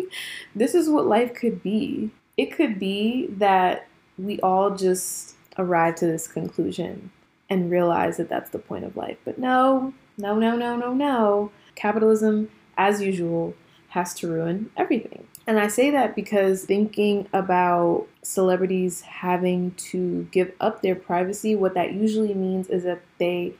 this 0.56 0.74
is 0.74 0.88
what 0.88 1.04
life 1.06 1.34
could 1.34 1.62
be. 1.62 2.10
It 2.38 2.46
could 2.46 2.78
be 2.78 3.26
that 3.26 3.86
we 4.16 4.40
all 4.40 4.74
just 4.74 5.34
arrive 5.58 5.96
to 5.96 6.06
this 6.06 6.26
conclusion 6.26 7.10
and 7.50 7.70
realize 7.70 8.16
that 8.16 8.30
that's 8.30 8.48
the 8.48 8.58
point 8.58 8.86
of 8.86 8.96
life. 8.96 9.18
But 9.22 9.38
no, 9.38 9.92
no, 10.16 10.38
no, 10.38 10.56
no, 10.56 10.76
no, 10.76 10.94
no. 10.94 11.52
Capitalism, 11.74 12.48
as 12.78 13.02
usual, 13.02 13.52
has 13.88 14.14
to 14.14 14.28
ruin 14.28 14.70
everything. 14.78 15.26
And 15.46 15.60
I 15.60 15.68
say 15.68 15.90
that 15.90 16.16
because 16.16 16.64
thinking 16.64 17.28
about 17.34 18.06
celebrities 18.22 19.02
having 19.02 19.72
to 19.72 20.26
give 20.32 20.52
up 20.58 20.80
their 20.80 20.94
privacy, 20.94 21.54
what 21.54 21.74
that 21.74 21.92
usually 21.92 22.32
means 22.32 22.68
is 22.68 22.84
that 22.84 23.02
they 23.18 23.52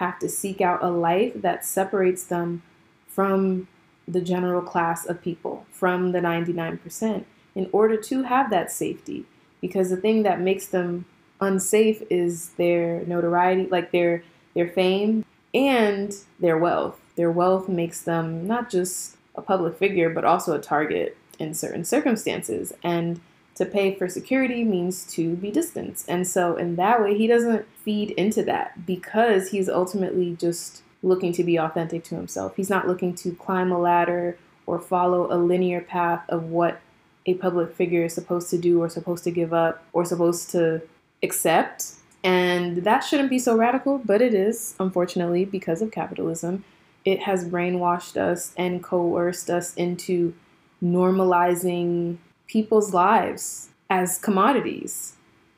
have 0.00 0.18
to 0.18 0.28
seek 0.30 0.62
out 0.62 0.82
a 0.82 0.88
life 0.88 1.32
that 1.36 1.62
separates 1.62 2.24
them 2.24 2.62
from 3.06 3.68
the 4.08 4.22
general 4.22 4.62
class 4.62 5.04
of 5.04 5.20
people 5.20 5.66
from 5.70 6.12
the 6.12 6.20
99% 6.20 7.24
in 7.54 7.68
order 7.70 7.98
to 7.98 8.22
have 8.22 8.48
that 8.50 8.72
safety. 8.72 9.26
Because 9.60 9.90
the 9.90 9.98
thing 9.98 10.22
that 10.22 10.40
makes 10.40 10.66
them 10.66 11.04
unsafe 11.38 12.02
is 12.08 12.50
their 12.50 13.04
notoriety, 13.06 13.68
like 13.68 13.92
their 13.92 14.24
their 14.54 14.68
fame 14.68 15.24
and 15.52 16.16
their 16.40 16.56
wealth. 16.56 16.98
Their 17.16 17.30
wealth 17.30 17.68
makes 17.68 18.00
them 18.00 18.46
not 18.46 18.70
just 18.70 19.16
a 19.34 19.42
public 19.42 19.76
figure, 19.76 20.08
but 20.08 20.24
also 20.24 20.54
a 20.54 20.60
target 20.60 21.16
in 21.38 21.52
certain 21.52 21.84
circumstances. 21.84 22.72
And 22.82 23.20
to 23.56 23.66
pay 23.66 23.94
for 23.94 24.08
security 24.08 24.64
means 24.64 25.04
to 25.14 25.34
be 25.36 25.50
distanced. 25.50 26.08
And 26.08 26.26
so, 26.26 26.56
in 26.56 26.76
that 26.76 27.02
way, 27.02 27.16
he 27.16 27.26
doesn't 27.26 27.66
feed 27.76 28.10
into 28.12 28.42
that 28.44 28.86
because 28.86 29.50
he's 29.50 29.68
ultimately 29.68 30.36
just 30.38 30.82
looking 31.02 31.32
to 31.32 31.44
be 31.44 31.58
authentic 31.58 32.04
to 32.04 32.14
himself. 32.14 32.56
He's 32.56 32.70
not 32.70 32.86
looking 32.86 33.14
to 33.16 33.34
climb 33.34 33.72
a 33.72 33.78
ladder 33.78 34.38
or 34.66 34.78
follow 34.78 35.32
a 35.32 35.36
linear 35.36 35.80
path 35.80 36.22
of 36.28 36.44
what 36.44 36.80
a 37.26 37.34
public 37.34 37.74
figure 37.74 38.04
is 38.04 38.14
supposed 38.14 38.50
to 38.50 38.58
do 38.58 38.80
or 38.80 38.88
supposed 38.88 39.24
to 39.24 39.30
give 39.30 39.52
up 39.52 39.84
or 39.92 40.04
supposed 40.04 40.50
to 40.50 40.82
accept. 41.22 41.94
And 42.22 42.78
that 42.84 43.00
shouldn't 43.00 43.30
be 43.30 43.38
so 43.38 43.56
radical, 43.56 43.98
but 43.98 44.20
it 44.20 44.34
is, 44.34 44.74
unfortunately, 44.78 45.44
because 45.44 45.80
of 45.82 45.90
capitalism. 45.90 46.64
It 47.04 47.20
has 47.20 47.48
brainwashed 47.48 48.16
us 48.16 48.52
and 48.56 48.82
coerced 48.82 49.48
us 49.48 49.74
into 49.74 50.34
normalizing 50.82 52.18
people's 52.50 52.92
lives 52.92 53.68
as 53.88 54.18
commodities 54.18 55.14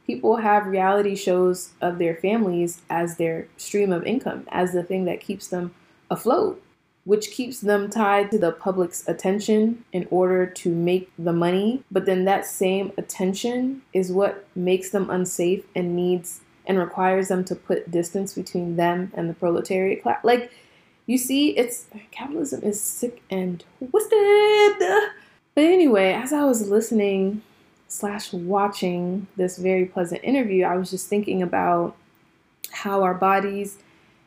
people 0.06 0.36
have 0.36 0.66
reality 0.66 1.14
shows 1.14 1.70
of 1.80 1.98
their 1.98 2.16
families 2.16 2.82
as 2.90 3.16
their 3.16 3.46
stream 3.56 3.92
of 3.92 4.04
income, 4.04 4.46
as 4.50 4.72
the 4.72 4.82
thing 4.82 5.04
that 5.04 5.20
keeps 5.20 5.48
them 5.48 5.74
afloat, 6.10 6.62
which 7.04 7.30
keeps 7.30 7.60
them 7.60 7.88
tied 7.88 8.30
to 8.30 8.38
the 8.38 8.52
public's 8.52 9.06
attention 9.08 9.84
in 9.92 10.06
order 10.10 10.46
to 10.46 10.68
make 10.68 11.10
the 11.18 11.32
money. 11.32 11.82
But 11.90 12.06
then 12.06 12.24
that 12.24 12.46
same 12.46 12.92
attention 12.98 13.82
is 13.92 14.12
what 14.12 14.44
makes 14.54 14.90
them 14.90 15.10
unsafe 15.10 15.64
and 15.74 15.96
needs 15.96 16.40
and 16.66 16.78
requires 16.78 17.28
them 17.28 17.44
to 17.44 17.56
put 17.56 17.90
distance 17.90 18.34
between 18.34 18.76
them 18.76 19.10
and 19.14 19.28
the 19.28 19.34
proletariat 19.34 20.02
class. 20.02 20.22
Like, 20.22 20.52
you 21.06 21.18
see, 21.18 21.56
it's 21.56 21.86
capitalism 22.12 22.62
is 22.62 22.80
sick 22.80 23.22
and 23.30 23.64
twisted. 23.78 25.10
But 25.54 25.64
anyway, 25.64 26.12
as 26.12 26.32
I 26.32 26.44
was 26.44 26.68
listening 26.68 27.42
slash 27.88 28.32
watching 28.32 29.26
this 29.36 29.58
very 29.58 29.84
pleasant 29.84 30.24
interview, 30.24 30.64
I 30.64 30.76
was 30.76 30.90
just 30.90 31.08
thinking 31.08 31.42
about 31.42 31.94
how 32.70 33.02
our 33.02 33.14
bodies 33.14 33.78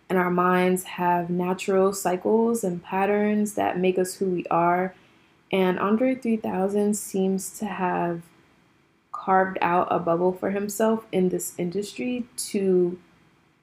and 0.08 0.20
our 0.20 0.29
minds 0.29 0.84
have 0.84 1.32
natural 1.32 1.94
cycles 1.94 2.63
and 2.63 2.84
patterns 2.84 3.55
that 3.55 3.79
make 3.79 3.98
us 3.98 4.15
who 4.15 4.27
we 4.27 4.46
are. 4.51 4.94
And 5.51 5.79
Andre 5.79 6.13
3000 6.13 6.96
seems 6.96 7.58
to 7.60 7.65
have 7.65 8.22
carved 9.12 9.58
out 9.62 9.88
a 9.89 9.98
bubble 9.98 10.32
for 10.32 10.51
himself 10.51 11.05
in 11.12 11.29
this 11.29 11.55
industry 11.58 12.25
to 12.38 13.00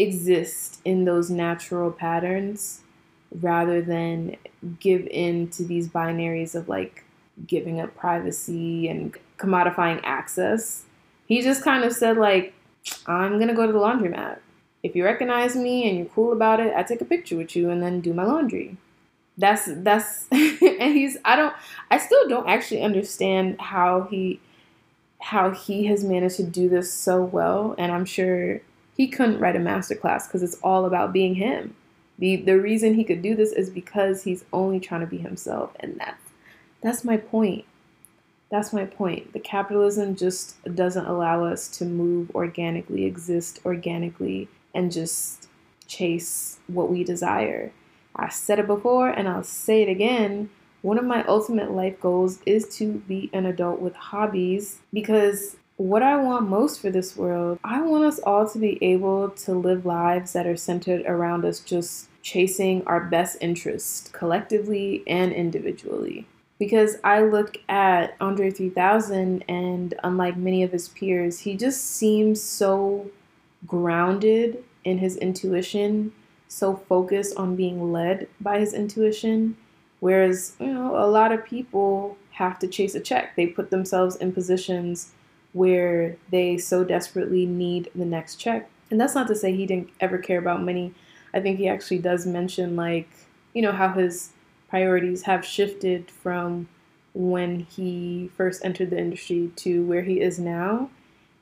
exist 0.00 0.80
in 0.84 1.04
those 1.04 1.30
natural 1.30 1.92
patterns 1.92 2.80
rather 3.40 3.80
than 3.80 4.36
give 4.80 5.06
in 5.06 5.48
to 5.50 5.62
these 5.62 5.88
binaries 5.88 6.56
of 6.56 6.68
like 6.68 7.01
giving 7.46 7.80
up 7.80 7.94
privacy 7.96 8.88
and 8.88 9.16
commodifying 9.38 10.00
access. 10.04 10.84
He 11.26 11.42
just 11.42 11.62
kind 11.62 11.84
of 11.84 11.92
said 11.92 12.16
like, 12.16 12.54
I'm 13.06 13.38
gonna 13.38 13.54
go 13.54 13.66
to 13.66 13.72
the 13.72 13.78
laundromat. 13.78 14.38
If 14.82 14.96
you 14.96 15.04
recognize 15.04 15.54
me 15.54 15.88
and 15.88 15.96
you're 15.96 16.06
cool 16.06 16.32
about 16.32 16.60
it, 16.60 16.74
I 16.74 16.82
take 16.82 17.00
a 17.00 17.04
picture 17.04 17.36
with 17.36 17.54
you 17.54 17.70
and 17.70 17.82
then 17.82 18.00
do 18.00 18.12
my 18.12 18.24
laundry. 18.24 18.76
That's 19.38 19.68
that's 19.76 20.26
and 20.30 20.94
he's 20.94 21.16
I 21.24 21.36
don't 21.36 21.54
I 21.90 21.98
still 21.98 22.28
don't 22.28 22.48
actually 22.48 22.82
understand 22.82 23.60
how 23.60 24.02
he 24.10 24.40
how 25.20 25.50
he 25.50 25.86
has 25.86 26.02
managed 26.02 26.36
to 26.36 26.42
do 26.42 26.68
this 26.68 26.92
so 26.92 27.22
well 27.22 27.74
and 27.78 27.92
I'm 27.92 28.04
sure 28.04 28.60
he 28.96 29.08
couldn't 29.08 29.38
write 29.38 29.56
a 29.56 29.60
master 29.60 29.94
class 29.94 30.26
because 30.26 30.42
it's 30.42 30.58
all 30.62 30.84
about 30.84 31.12
being 31.12 31.36
him. 31.36 31.74
The 32.18 32.36
the 32.36 32.60
reason 32.60 32.94
he 32.94 33.04
could 33.04 33.22
do 33.22 33.34
this 33.34 33.52
is 33.52 33.70
because 33.70 34.24
he's 34.24 34.44
only 34.52 34.80
trying 34.80 35.00
to 35.00 35.06
be 35.06 35.18
himself 35.18 35.74
and 35.80 35.98
that's 35.98 36.21
that's 36.82 37.04
my 37.04 37.16
point. 37.16 37.64
That's 38.50 38.72
my 38.72 38.84
point. 38.84 39.32
The 39.32 39.40
capitalism 39.40 40.14
just 40.14 40.62
doesn't 40.74 41.06
allow 41.06 41.44
us 41.44 41.68
to 41.78 41.86
move 41.86 42.30
organically, 42.34 43.04
exist 43.04 43.60
organically, 43.64 44.48
and 44.74 44.92
just 44.92 45.48
chase 45.86 46.58
what 46.66 46.90
we 46.90 47.04
desire. 47.04 47.72
I 48.14 48.28
said 48.28 48.58
it 48.58 48.66
before 48.66 49.08
and 49.08 49.28
I'll 49.28 49.42
say 49.42 49.82
it 49.82 49.88
again. 49.88 50.50
One 50.82 50.98
of 50.98 51.04
my 51.04 51.24
ultimate 51.24 51.70
life 51.70 52.00
goals 52.00 52.40
is 52.44 52.68
to 52.76 52.94
be 53.08 53.30
an 53.32 53.46
adult 53.46 53.80
with 53.80 53.94
hobbies 53.94 54.80
because 54.92 55.56
what 55.76 56.02
I 56.02 56.16
want 56.16 56.48
most 56.48 56.80
for 56.80 56.90
this 56.90 57.16
world, 57.16 57.58
I 57.64 57.80
want 57.80 58.04
us 58.04 58.18
all 58.20 58.48
to 58.48 58.58
be 58.58 58.82
able 58.82 59.30
to 59.30 59.52
live 59.54 59.86
lives 59.86 60.32
that 60.32 60.46
are 60.46 60.56
centered 60.56 61.06
around 61.06 61.44
us 61.44 61.60
just 61.60 62.08
chasing 62.22 62.84
our 62.86 63.00
best 63.00 63.38
interest 63.40 64.12
collectively 64.12 65.02
and 65.06 65.32
individually. 65.32 66.26
Because 66.62 66.98
I 67.02 67.22
look 67.22 67.58
at 67.68 68.14
Andre 68.20 68.52
3000 68.52 69.42
and 69.48 69.94
unlike 70.04 70.36
many 70.36 70.62
of 70.62 70.70
his 70.70 70.90
peers, 70.90 71.40
he 71.40 71.56
just 71.56 71.84
seems 71.84 72.40
so 72.40 73.10
grounded 73.66 74.62
in 74.84 74.98
his 74.98 75.16
intuition, 75.16 76.12
so 76.46 76.76
focused 76.76 77.36
on 77.36 77.56
being 77.56 77.92
led 77.92 78.28
by 78.40 78.60
his 78.60 78.74
intuition. 78.74 79.56
Whereas, 79.98 80.54
you 80.60 80.72
know, 80.72 80.94
a 80.96 81.10
lot 81.10 81.32
of 81.32 81.44
people 81.44 82.16
have 82.30 82.60
to 82.60 82.68
chase 82.68 82.94
a 82.94 83.00
check. 83.00 83.34
They 83.34 83.48
put 83.48 83.70
themselves 83.72 84.14
in 84.14 84.30
positions 84.30 85.10
where 85.54 86.16
they 86.30 86.58
so 86.58 86.84
desperately 86.84 87.44
need 87.44 87.90
the 87.92 88.04
next 88.04 88.36
check. 88.36 88.70
And 88.88 89.00
that's 89.00 89.16
not 89.16 89.26
to 89.26 89.34
say 89.34 89.52
he 89.52 89.66
didn't 89.66 89.90
ever 89.98 90.16
care 90.16 90.38
about 90.38 90.62
money. 90.62 90.94
I 91.34 91.40
think 91.40 91.58
he 91.58 91.66
actually 91.66 91.98
does 91.98 92.24
mention, 92.24 92.76
like, 92.76 93.08
you 93.52 93.62
know, 93.62 93.72
how 93.72 93.94
his 93.94 94.30
priorities 94.72 95.24
have 95.24 95.44
shifted 95.44 96.10
from 96.10 96.66
when 97.12 97.60
he 97.60 98.30
first 98.38 98.64
entered 98.64 98.88
the 98.88 98.96
industry 98.96 99.50
to 99.54 99.84
where 99.84 100.00
he 100.00 100.18
is 100.18 100.38
now. 100.38 100.88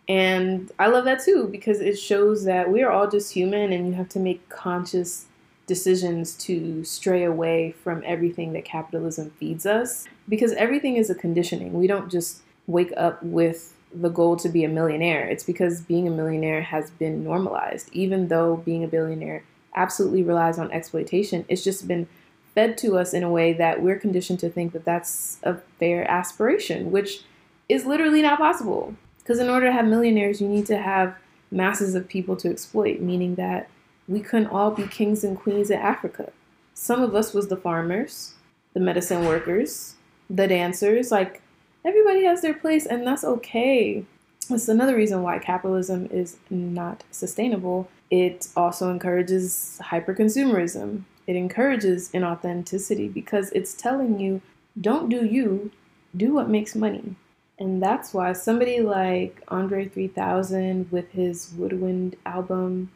And 0.08 0.72
I 0.80 0.88
love 0.88 1.04
that 1.04 1.22
too 1.22 1.46
because 1.46 1.78
it 1.78 1.96
shows 1.96 2.42
that 2.46 2.72
we 2.72 2.82
are 2.82 2.90
all 2.90 3.08
just 3.08 3.32
human 3.32 3.72
and 3.72 3.86
you 3.86 3.92
have 3.92 4.08
to 4.08 4.18
make 4.18 4.48
conscious 4.48 5.26
decisions 5.68 6.34
to 6.38 6.82
stray 6.82 7.22
away 7.22 7.70
from 7.84 8.02
everything 8.04 8.52
that 8.54 8.64
capitalism 8.64 9.30
feeds 9.38 9.64
us 9.64 10.08
because 10.28 10.50
everything 10.54 10.96
is 10.96 11.08
a 11.08 11.14
conditioning. 11.14 11.74
We 11.74 11.86
don't 11.86 12.10
just 12.10 12.42
wake 12.66 12.92
up 12.96 13.22
with 13.22 13.76
the 13.94 14.08
goal 14.08 14.34
to 14.38 14.48
be 14.48 14.64
a 14.64 14.68
millionaire. 14.68 15.28
It's 15.28 15.44
because 15.44 15.82
being 15.82 16.08
a 16.08 16.10
millionaire 16.10 16.62
has 16.62 16.90
been 16.90 17.22
normalized. 17.22 17.90
Even 17.92 18.26
though 18.26 18.56
being 18.56 18.82
a 18.82 18.88
billionaire 18.88 19.44
absolutely 19.76 20.24
relies 20.24 20.58
on 20.58 20.72
exploitation, 20.72 21.44
it's 21.48 21.62
just 21.62 21.86
been 21.86 22.08
fed 22.54 22.76
to 22.78 22.98
us 22.98 23.14
in 23.14 23.22
a 23.22 23.30
way 23.30 23.52
that 23.52 23.82
we're 23.82 23.98
conditioned 23.98 24.40
to 24.40 24.50
think 24.50 24.72
that 24.72 24.84
that's 24.84 25.38
a 25.42 25.54
fair 25.78 26.08
aspiration, 26.10 26.90
which 26.90 27.22
is 27.68 27.86
literally 27.86 28.22
not 28.22 28.38
possible. 28.38 28.94
Because 29.18 29.38
in 29.38 29.48
order 29.48 29.66
to 29.66 29.72
have 29.72 29.86
millionaires, 29.86 30.40
you 30.40 30.48
need 30.48 30.66
to 30.66 30.78
have 30.78 31.14
masses 31.50 31.94
of 31.94 32.08
people 32.08 32.36
to 32.36 32.50
exploit, 32.50 33.00
meaning 33.00 33.36
that 33.36 33.68
we 34.08 34.20
couldn't 34.20 34.48
all 34.48 34.70
be 34.70 34.86
kings 34.86 35.22
and 35.22 35.38
queens 35.38 35.70
in 35.70 35.78
Africa. 35.78 36.32
Some 36.74 37.02
of 37.02 37.14
us 37.14 37.32
was 37.32 37.48
the 37.48 37.56
farmers, 37.56 38.34
the 38.74 38.80
medicine 38.80 39.24
workers, 39.24 39.94
the 40.28 40.48
dancers, 40.48 41.10
like 41.10 41.42
everybody 41.84 42.24
has 42.24 42.42
their 42.42 42.54
place 42.54 42.86
and 42.86 43.06
that's 43.06 43.24
okay. 43.24 44.04
It's 44.48 44.68
another 44.68 44.96
reason 44.96 45.22
why 45.22 45.38
capitalism 45.38 46.08
is 46.10 46.36
not 46.48 47.04
sustainable. 47.10 47.88
It 48.10 48.48
also 48.56 48.90
encourages 48.90 49.80
hyperconsumerism. 49.84 51.04
It 51.30 51.36
encourages 51.36 52.10
inauthenticity 52.10 53.14
because 53.14 53.52
it's 53.52 53.72
telling 53.72 54.18
you, 54.18 54.42
don't 54.80 55.08
do 55.08 55.24
you, 55.24 55.70
do 56.16 56.34
what 56.34 56.48
makes 56.48 56.74
money. 56.74 57.14
And 57.56 57.80
that's 57.80 58.12
why 58.12 58.32
somebody 58.32 58.80
like 58.80 59.40
Andre 59.46 59.86
3000 59.86 60.90
with 60.90 61.12
his 61.12 61.52
Woodwind 61.56 62.16
album, 62.26 62.90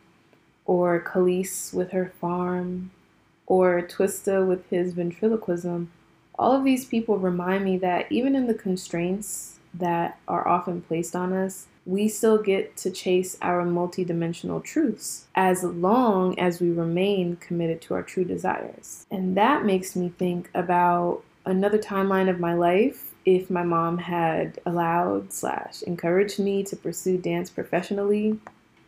or 0.65 1.01
Kelis 1.01 1.73
with 1.73 1.93
her 1.93 2.13
farm, 2.21 2.91
or 3.47 3.83
Twista 3.83 4.45
with 4.45 4.69
his 4.69 4.95
ventriloquism, 4.95 5.93
all 6.37 6.57
of 6.57 6.65
these 6.65 6.87
people 6.87 7.19
remind 7.19 7.65
me 7.65 7.79
that 7.79 8.11
even 8.11 8.35
in 8.35 8.49
the 8.49 8.55
constraints 8.55 9.61
that 9.73 10.19
are 10.27 10.49
often 10.49 10.83
placed 10.83 11.15
on 11.15 11.33
us, 11.33 11.69
we 11.87 12.09
still 12.09 12.39
get 12.39 12.77
to 12.79 12.91
chase 12.91 13.37
our 13.43 13.63
multidimensional 13.65 14.63
truths 14.63 15.27
as 15.35 15.63
long 15.63 16.39
as 16.39 16.61
we 16.61 16.71
remain 16.71 17.37
committed 17.37 17.81
to 17.83 17.95
our 17.95 18.03
true 18.03 18.25
desires. 18.25 19.07
And 19.11 19.37
that 19.37 19.65
makes 19.65 19.95
me 19.95 20.09
think 20.09 20.51
about 20.55 21.23
another 21.45 21.79
timeline 21.79 22.31
of 22.31 22.41
my 22.41 22.55
life 22.55 23.13
if 23.27 23.51
my 23.51 23.63
mom 23.63 23.99
had 23.99 24.61
allowed 24.67 25.33
slash 25.33 25.83
encouraged 25.83 26.39
me 26.39 26.63
to 26.65 26.77
pursue 26.77 27.19
dance 27.19 27.51
professionally. 27.51 28.39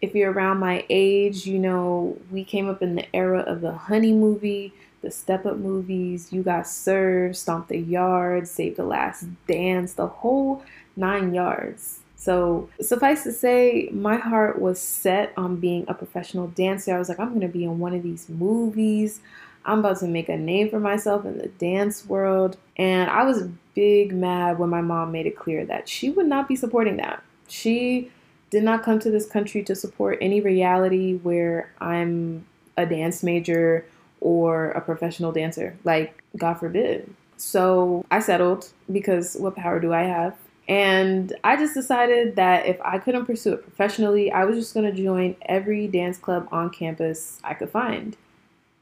If 0.01 0.15
you're 0.15 0.33
around 0.33 0.59
my 0.59 0.85
age, 0.89 1.47
you 1.47 1.59
know, 1.59 2.19
we 2.31 2.45
came 2.45 2.69
up 2.69 2.83
in 2.83 2.97
the 2.97 3.17
era 3.17 3.41
of 3.41 3.61
the 3.61 3.73
honey 3.73 4.13
movie, 4.13 4.73
the 5.03 5.11
step 5.11 5.47
up 5.47 5.57
movies, 5.57 6.33
You 6.33 6.43
Got 6.43 6.67
Served, 6.67 7.37
Stomp 7.37 7.69
the 7.69 7.79
Yard, 7.79 8.49
Save 8.49 8.77
the 8.77 8.85
Last 8.85 9.27
Dance, 9.47 9.95
the 9.95 10.07
whole 10.07 10.63
nine 10.97 11.35
yards. 11.35 12.01
So, 12.27 12.69
suffice 12.81 13.23
to 13.23 13.31
say, 13.31 13.89
my 13.93 14.17
heart 14.17 14.61
was 14.61 14.81
set 14.81 15.33
on 15.37 15.61
being 15.61 15.85
a 15.87 15.95
professional 15.95 16.49
dancer. 16.49 16.93
I 16.93 16.99
was 16.99 17.09
like, 17.09 17.21
I'm 17.21 17.29
going 17.29 17.41
to 17.43 17.47
be 17.47 17.63
in 17.63 17.79
one 17.79 17.95
of 17.95 18.03
these 18.03 18.29
movies. 18.29 19.21
I'm 19.65 19.79
about 19.79 20.01
to 20.01 20.09
make 20.09 20.29
a 20.29 20.37
name 20.37 20.69
for 20.69 20.81
myself 20.81 21.25
in 21.25 21.39
the 21.39 21.47
dance 21.47 22.05
world. 22.05 22.57
And 22.77 23.09
I 23.09 23.23
was 23.23 23.45
big 23.77 24.13
mad 24.13 24.59
when 24.59 24.71
my 24.71 24.81
mom 24.81 25.13
made 25.13 25.27
it 25.27 25.37
clear 25.37 25.65
that 25.67 25.89
she 25.89 26.11
would 26.11 26.27
not 26.27 26.49
be 26.49 26.57
supporting 26.57 26.97
that. 26.97 27.23
She 27.47 28.11
did 28.51 28.65
not 28.65 28.83
come 28.83 28.99
to 28.99 29.11
this 29.13 29.27
country 29.29 29.63
to 29.63 29.77
support 29.77 30.19
any 30.21 30.41
reality 30.41 31.19
where 31.19 31.71
I'm 31.81 32.45
a 32.77 32.87
dance 32.87 33.23
major 33.23 33.87
or 34.21 34.71
a 34.71 34.81
professional 34.81 35.31
dancer. 35.31 35.77
Like, 35.85 36.25
God 36.37 36.55
forbid. 36.55 37.09
So 37.37 38.05
I 38.11 38.19
settled 38.19 38.69
because 38.91 39.37
what 39.37 39.55
power 39.55 39.79
do 39.79 39.93
I 39.93 40.03
have? 40.03 40.35
And 40.69 41.33
I 41.45 41.57
just 41.57 41.75
decided 41.75 42.37
that 42.37 42.67
if 42.67 42.81
I 42.83 42.99
couldn't 42.99 43.27
pursue 43.27 43.53
it 43.53 43.63
professionally, 43.63 44.33
I 44.33 44.45
was 44.45 44.59
just 44.59 44.75
going 44.75 44.91
to 44.93 45.03
join 45.03 45.37
every 45.43 45.87
dance 45.87 46.19
club 46.19 46.49
on 46.51 46.71
campus 46.71 47.39
I 47.45 47.55
could 47.55 47.71
find. 47.71 48.17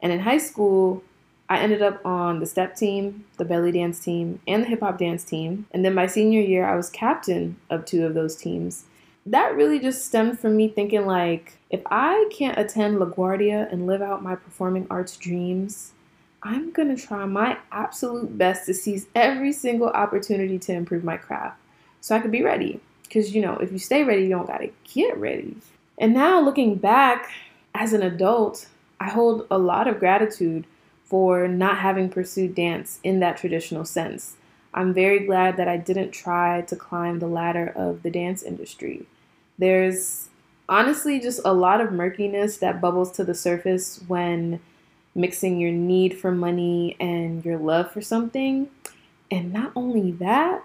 And 0.01 0.11
in 0.13 0.21
high 0.21 0.39
school, 0.39 1.03
I 1.49 1.59
ended 1.59 1.83
up 1.83 2.05
on 2.07 2.41
the 2.41 2.47
step 2.47 2.75
team, 2.75 3.27
the 3.37 3.45
belly 3.45 3.71
dance 3.71 4.01
team, 4.03 4.41
and 4.49 4.63
the 4.63 4.69
hip 4.69 4.81
hop 4.81 4.99
dance 4.99 5.25
team. 5.25 5.67
And 5.73 5.85
then 5.85 5.95
my 5.95 6.07
senior 6.07 6.41
year, 6.41 6.65
I 6.65 6.77
was 6.77 6.89
captain 6.89 7.57
of 7.69 7.85
two 7.85 8.07
of 8.07 8.15
those 8.15 8.35
teams. 8.35 8.85
That 9.27 9.55
really 9.55 9.79
just 9.79 10.07
stemmed 10.07 10.39
from 10.39 10.57
me 10.57 10.69
thinking, 10.69 11.07
like, 11.07 11.59
if 11.69 11.83
I 11.91 12.29
can't 12.31 12.59
attend 12.59 12.97
LaGuardia 12.97 13.71
and 13.71 13.87
live 13.87 14.01
out 14.01 14.23
my 14.23 14.37
performing 14.37 14.87
arts 14.91 15.17
dreams, 15.17 15.93
I'm 16.43 16.71
gonna 16.73 16.97
try 16.97 17.25
my 17.25 17.59
absolute 17.73 18.37
best 18.37 18.67
to 18.67 18.75
seize 18.75 19.07
every 19.15 19.53
single 19.53 19.89
opportunity 19.89 20.59
to 20.61 20.73
improve 20.73 21.05
my 21.05 21.17
craft 21.17 21.59
so 22.05 22.15
I 22.15 22.21
could 22.21 22.31
be 22.31 22.43
ready. 22.43 22.81
Because, 23.03 23.35
you 23.35 23.41
know, 23.41 23.55
if 23.55 23.73
you 23.73 23.79
stay 23.79 24.05
ready, 24.05 24.25
you 24.25 24.29
don't 24.29 24.47
gotta 24.47 24.69
get 24.93 25.17
ready. 25.17 25.57
And 25.97 26.13
now 26.13 26.39
looking 26.39 26.75
back 26.75 27.31
as 27.75 27.95
an 27.95 28.03
adult, 28.03 28.67
I 29.01 29.09
hold 29.09 29.47
a 29.51 29.57
lot 29.57 29.89
of 29.89 30.01
gratitude 30.01 30.67
for 31.05 31.49
not 31.49 31.79
having 31.79 32.11
pursued 32.11 32.55
dance 32.55 33.01
in 33.03 33.21
that 33.21 33.39
traditional 33.39 33.87
sense. 33.87 34.37
I'm 34.75 34.93
very 34.93 35.21
glad 35.21 35.57
that 35.57 35.67
I 35.67 35.79
didn't 35.79 36.11
try 36.11 36.61
to 36.63 36.77
climb 36.77 37.21
the 37.21 37.27
ladder 37.27 37.73
of 37.75 38.03
the 38.03 38.11
dance 38.11 38.43
industry. 38.43 39.07
There's 39.57 40.29
honestly 40.69 41.19
just 41.19 41.41
a 41.43 41.55
lot 41.55 41.81
of 41.81 41.91
murkiness 41.91 42.59
that 42.59 42.83
bubbles 42.83 43.13
to 43.13 43.25
the 43.25 43.35
surface 43.35 44.05
when 44.09 44.61
mixing 45.15 45.59
your 45.59 45.73
need 45.73 46.19
for 46.19 46.33
money 46.33 46.97
and 47.01 47.43
your 47.47 47.57
love 47.57 47.93
for 47.93 48.03
something. 48.03 48.69
And 49.31 49.55
not 49.55 49.73
only 49.75 50.11
that, 50.13 50.65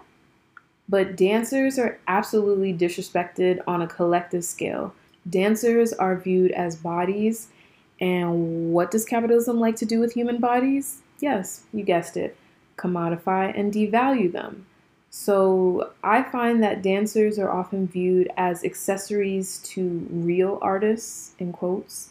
but 0.90 1.16
dancers 1.16 1.78
are 1.78 1.98
absolutely 2.08 2.74
disrespected 2.74 3.60
on 3.66 3.80
a 3.80 3.86
collective 3.86 4.44
scale. 4.44 4.92
Dancers 5.28 5.92
are 5.92 6.16
viewed 6.16 6.50
as 6.50 6.74
bodies 6.74 7.48
and 8.00 8.72
what 8.72 8.90
does 8.90 9.04
capitalism 9.04 9.60
like 9.60 9.76
to 9.76 9.86
do 9.86 10.00
with 10.00 10.14
human 10.14 10.38
bodies? 10.38 11.02
Yes, 11.20 11.62
you 11.72 11.84
guessed 11.84 12.16
it 12.16 12.36
commodify 12.76 13.56
and 13.56 13.72
devalue 13.72 14.32
them. 14.32 14.66
So 15.10 15.90
I 16.02 16.22
find 16.22 16.62
that 16.62 16.82
dancers 16.82 17.38
are 17.38 17.50
often 17.50 17.86
viewed 17.86 18.30
as 18.36 18.64
accessories 18.64 19.58
to 19.74 20.06
real 20.10 20.58
artists, 20.62 21.34
in 21.38 21.52
quotes, 21.52 22.10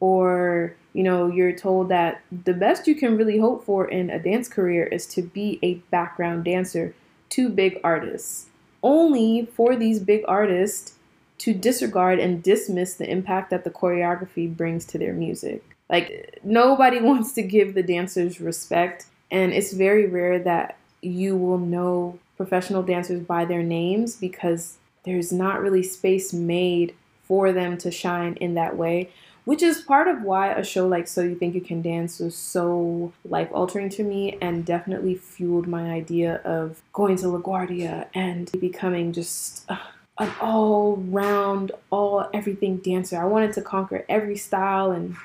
or 0.00 0.74
you 0.94 1.02
know, 1.02 1.26
you're 1.26 1.52
told 1.52 1.90
that 1.90 2.22
the 2.44 2.54
best 2.54 2.88
you 2.88 2.94
can 2.94 3.16
really 3.16 3.38
hope 3.38 3.64
for 3.64 3.86
in 3.86 4.08
a 4.08 4.18
dance 4.18 4.48
career 4.48 4.84
is 4.86 5.04
to 5.06 5.22
be 5.22 5.58
a 5.62 5.74
background 5.90 6.44
dancer 6.44 6.94
to 7.30 7.48
big 7.48 7.78
artists, 7.84 8.46
only 8.82 9.46
for 9.54 9.76
these 9.76 10.00
big 10.00 10.22
artists 10.26 10.94
to 11.38 11.54
disregard 11.54 12.18
and 12.18 12.42
dismiss 12.42 12.94
the 12.94 13.08
impact 13.08 13.50
that 13.50 13.64
the 13.64 13.70
choreography 13.70 14.54
brings 14.54 14.84
to 14.86 14.98
their 14.98 15.12
music. 15.12 15.62
Like, 15.88 16.40
nobody 16.42 17.00
wants 17.02 17.32
to 17.34 17.42
give 17.42 17.74
the 17.74 17.82
dancers 17.82 18.40
respect, 18.40 19.06
and 19.30 19.52
it's 19.52 19.72
very 19.72 20.06
rare 20.06 20.38
that 20.40 20.76
you 21.00 21.36
will 21.36 21.58
know 21.58 22.18
professional 22.36 22.82
dancers 22.82 23.20
by 23.20 23.44
their 23.44 23.62
names 23.62 24.16
because 24.16 24.78
there's 25.04 25.32
not 25.32 25.60
really 25.60 25.82
space 25.82 26.32
made 26.32 26.94
for 27.22 27.52
them 27.52 27.76
to 27.78 27.90
shine 27.90 28.34
in 28.34 28.54
that 28.54 28.76
way 28.76 29.10
which 29.48 29.62
is 29.62 29.80
part 29.80 30.08
of 30.08 30.20
why 30.20 30.52
a 30.52 30.62
show 30.62 30.86
like 30.86 31.08
So 31.08 31.22
You 31.22 31.34
Think 31.34 31.54
You 31.54 31.62
Can 31.62 31.80
Dance 31.80 32.18
was 32.18 32.36
so 32.36 33.14
life 33.24 33.48
altering 33.50 33.88
to 33.88 34.04
me 34.04 34.36
and 34.42 34.62
definitely 34.62 35.14
fueled 35.14 35.66
my 35.66 35.90
idea 35.90 36.42
of 36.44 36.82
going 36.92 37.16
to 37.16 37.28
LaGuardia 37.28 38.08
and 38.12 38.52
becoming 38.60 39.10
just 39.10 39.64
uh, 39.70 39.78
an 40.18 40.30
all 40.42 40.96
round, 40.96 41.72
all 41.88 42.28
everything 42.34 42.76
dancer. 42.76 43.16
I 43.16 43.24
wanted 43.24 43.54
to 43.54 43.62
conquer 43.62 44.04
every 44.06 44.36
style 44.36 44.90
and 44.90 45.16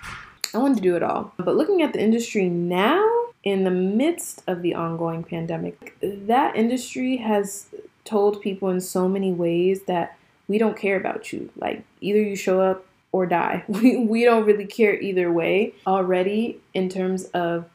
I 0.53 0.57
wanted 0.57 0.77
to 0.77 0.83
do 0.83 0.95
it 0.95 1.03
all. 1.03 1.33
But 1.35 1.57
looking 1.57 1.81
at 1.81 1.91
the 1.91 2.01
industry 2.01 2.47
now, 2.47 3.05
in 3.43 3.65
the 3.65 3.71
midst 3.71 4.41
of 4.47 4.61
the 4.61 4.73
ongoing 4.73 5.25
pandemic, 5.25 5.97
that 6.01 6.55
industry 6.55 7.17
has 7.17 7.67
told 8.05 8.41
people 8.41 8.69
in 8.69 8.79
so 8.79 9.09
many 9.09 9.33
ways 9.33 9.81
that 9.83 10.17
we 10.47 10.57
don't 10.57 10.77
care 10.77 10.95
about 10.95 11.33
you. 11.33 11.49
Like, 11.57 11.83
either 11.99 12.21
you 12.21 12.37
show 12.37 12.61
up 12.61 12.85
or 13.13 13.25
die. 13.25 13.63
We, 13.69 13.95
we 13.97 14.25
don't 14.25 14.45
really 14.45 14.65
care 14.65 14.99
either 14.99 15.31
way 15.31 15.73
already 15.87 16.59
in 16.73 16.89
terms 16.89 17.23
of 17.25 17.69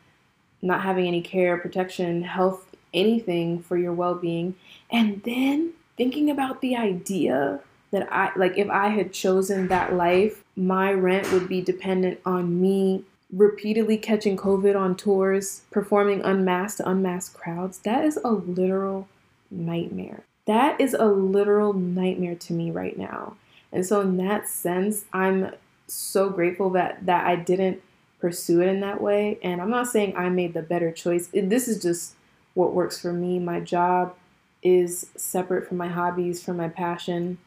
not 0.61 0.83
having 0.83 1.07
any 1.07 1.22
care, 1.22 1.57
protection, 1.57 2.24
health, 2.24 2.66
anything 2.92 3.62
for 3.62 3.79
your 3.79 3.94
well 3.94 4.16
being. 4.16 4.57
And 4.90 5.22
then 5.22 5.72
thinking 5.96 6.29
about 6.29 6.61
the 6.61 6.77
idea 6.77 7.61
that 7.90 8.12
I, 8.12 8.33
like, 8.37 8.59
if 8.59 8.68
I 8.68 8.88
had 8.88 9.14
chosen 9.14 9.68
that 9.68 9.94
life, 9.94 10.44
my 10.57 10.92
rent 10.92 11.33
would 11.33 11.48
be 11.48 11.62
dependent 11.62 12.20
on 12.27 12.61
me 12.61 13.05
repeatedly 13.33 13.96
catching 13.98 14.37
COVID 14.37 14.79
on 14.79 14.96
tours, 14.96 15.62
performing 15.70 16.22
unmasked 16.22 16.79
to 16.79 16.88
unmasked 16.88 17.37
crowds. 17.37 17.79
That 17.81 18.05
is 18.05 18.18
a 18.24 18.31
literal 18.31 19.09
nightmare. 19.51 20.24
That 20.46 20.81
is 20.81 20.94
a 20.94 21.07
literal 21.07 21.72
nightmare 21.74 22.35
to 22.37 22.53
me 22.53 22.70
right 22.70 22.96
now. 22.96 23.37
And 23.72 23.85
so 23.85 24.00
in 24.00 24.16
that 24.18 24.48
sense, 24.48 25.04
I'm 25.12 25.52
so 25.87 26.31
grateful 26.31 26.70
that 26.70 27.07
that 27.07 27.26
I 27.26 27.37
didn't 27.37 27.83
pursue 28.20 28.61
it 28.62 28.68
in 28.68 28.81
that 28.81 29.00
way. 29.00 29.38
And 29.42 29.61
I'm 29.61 29.70
not 29.70 29.88
saying 29.88 30.16
I 30.16 30.28
made 30.28 30.54
the 30.54 30.62
better 30.62 30.90
choice. 30.90 31.28
This 31.33 31.68
is 31.68 31.81
just 31.81 32.14
what 32.54 32.74
works 32.74 33.00
for 33.00 33.12
me. 33.12 33.38
My 33.38 33.61
job 33.61 34.14
is 34.62 35.11
separate 35.16 35.68
from 35.68 35.76
my 35.76 35.88
hobbies, 35.88 36.42
from 36.42 36.57
my 36.57 36.68
passion. 36.68 37.38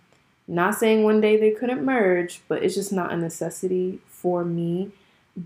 Not 0.48 0.76
saying 0.76 1.04
one 1.04 1.22
day 1.22 1.38
they 1.38 1.52
couldn't 1.52 1.84
merge, 1.84 2.42
but 2.48 2.64
it's 2.64 2.76
just 2.76 2.92
not 2.92 3.12
a 3.12 3.18
necessity 3.18 4.00
for 4.08 4.44
me 4.44 4.92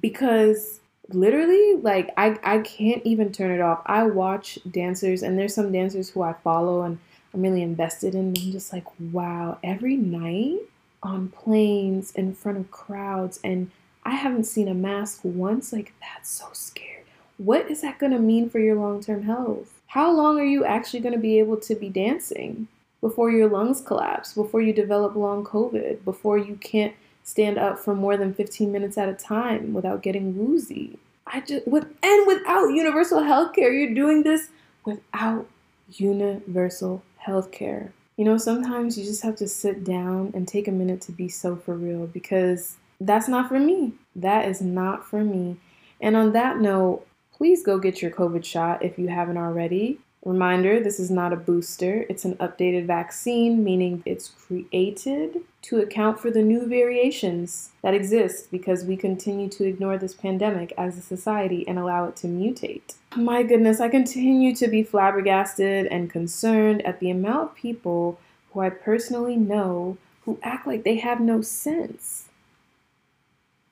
because 0.01 0.79
literally 1.09 1.75
like 1.81 2.11
I, 2.17 2.37
I 2.43 2.59
can't 2.59 3.01
even 3.05 3.31
turn 3.31 3.51
it 3.51 3.61
off. 3.61 3.81
I 3.85 4.03
watch 4.03 4.59
dancers 4.69 5.21
and 5.21 5.37
there's 5.37 5.53
some 5.53 5.71
dancers 5.71 6.09
who 6.09 6.21
I 6.21 6.33
follow 6.33 6.81
and 6.83 6.99
I'm 7.35 7.41
really 7.41 7.61
invested 7.61 8.15
in. 8.15 8.29
I'm 8.29 8.51
just 8.53 8.71
like, 8.71 8.85
wow, 8.97 9.57
every 9.61 9.97
night 9.97 10.59
on 11.03 11.27
planes 11.27 12.11
in 12.11 12.33
front 12.33 12.57
of 12.57 12.71
crowds, 12.71 13.39
and 13.43 13.71
I 14.03 14.11
haven't 14.11 14.45
seen 14.45 14.69
a 14.69 14.73
mask 14.73 15.19
once. 15.23 15.73
Like, 15.73 15.93
that's 15.99 16.29
so 16.29 16.47
scary. 16.53 17.03
What 17.37 17.69
is 17.69 17.81
that 17.81 17.99
going 17.99 18.13
to 18.13 18.19
mean 18.19 18.49
for 18.49 18.59
your 18.59 18.75
long 18.75 19.03
term 19.03 19.23
health? 19.23 19.73
How 19.87 20.11
long 20.11 20.39
are 20.39 20.45
you 20.45 20.63
actually 20.63 21.01
going 21.01 21.13
to 21.13 21.19
be 21.19 21.37
able 21.39 21.57
to 21.57 21.75
be 21.75 21.89
dancing 21.89 22.69
before 23.01 23.29
your 23.29 23.49
lungs 23.49 23.81
collapse, 23.81 24.33
before 24.33 24.61
you 24.61 24.71
develop 24.71 25.15
long 25.15 25.43
COVID, 25.43 26.05
before 26.05 26.37
you 26.37 26.55
can't 26.55 26.93
stand 27.25 27.57
up 27.57 27.79
for 27.79 27.93
more 27.93 28.15
than 28.15 28.33
15 28.33 28.71
minutes 28.71 28.97
at 28.97 29.09
a 29.09 29.13
time 29.13 29.73
without 29.73 30.01
getting 30.01 30.37
woozy? 30.37 30.97
I 31.27 31.41
just 31.41 31.67
with 31.67 31.85
and 32.01 32.27
without 32.27 32.69
universal 32.69 33.23
health 33.23 33.53
care, 33.53 33.73
you're 33.73 33.93
doing 33.93 34.23
this 34.23 34.49
without 34.85 35.47
universal 35.91 37.03
healthcare. 37.25 37.91
You 38.17 38.25
know, 38.25 38.37
sometimes 38.37 38.97
you 38.97 39.03
just 39.03 39.23
have 39.23 39.35
to 39.37 39.47
sit 39.47 39.83
down 39.83 40.31
and 40.33 40.47
take 40.47 40.67
a 40.67 40.71
minute 40.71 41.01
to 41.01 41.11
be 41.11 41.27
so 41.27 41.55
for 41.55 41.75
real 41.75 42.07
because 42.07 42.77
that's 43.01 43.27
not 43.27 43.49
for 43.49 43.59
me. 43.59 43.93
That 44.15 44.47
is 44.47 44.61
not 44.61 45.05
for 45.05 45.23
me. 45.23 45.57
And 45.99 46.15
on 46.15 46.31
that 46.33 46.59
note, 46.59 47.05
please 47.33 47.63
go 47.63 47.77
get 47.77 48.01
your 48.01 48.11
COVID 48.11 48.45
shot 48.45 48.83
if 48.83 48.97
you 48.97 49.09
haven't 49.09 49.37
already. 49.37 49.99
Reminder 50.23 50.79
this 50.79 50.99
is 50.99 51.11
not 51.11 51.33
a 51.33 51.37
booster, 51.37 52.05
it's 52.09 52.25
an 52.25 52.35
updated 52.37 52.87
vaccine, 52.87 53.63
meaning 53.63 54.01
it's 54.05 54.29
created 54.29 55.41
to 55.65 55.79
account 55.79 56.19
for 56.19 56.29
the 56.29 56.43
new 56.43 56.67
variations 56.67 57.71
that 57.81 57.95
exist 57.95 58.51
because 58.51 58.83
we 58.83 58.95
continue 58.95 59.49
to 59.49 59.63
ignore 59.63 59.97
this 59.97 60.13
pandemic 60.13 60.71
as 60.77 60.95
a 60.95 61.01
society 61.01 61.67
and 61.67 61.79
allow 61.79 62.05
it 62.05 62.15
to 62.15 62.27
mutate. 62.27 62.93
My 63.15 63.41
goodness, 63.41 63.79
I 63.79 63.89
continue 63.89 64.55
to 64.57 64.67
be 64.67 64.83
flabbergasted 64.83 65.87
and 65.87 66.09
concerned 66.09 66.85
at 66.85 66.99
the 66.99 67.09
amount 67.09 67.49
of 67.49 67.55
people 67.55 68.19
who 68.51 68.59
I 68.59 68.69
personally 68.69 69.37
know 69.37 69.97
who 70.25 70.37
act 70.43 70.67
like 70.67 70.83
they 70.83 70.97
have 70.97 71.19
no 71.19 71.41
sense. 71.41 72.29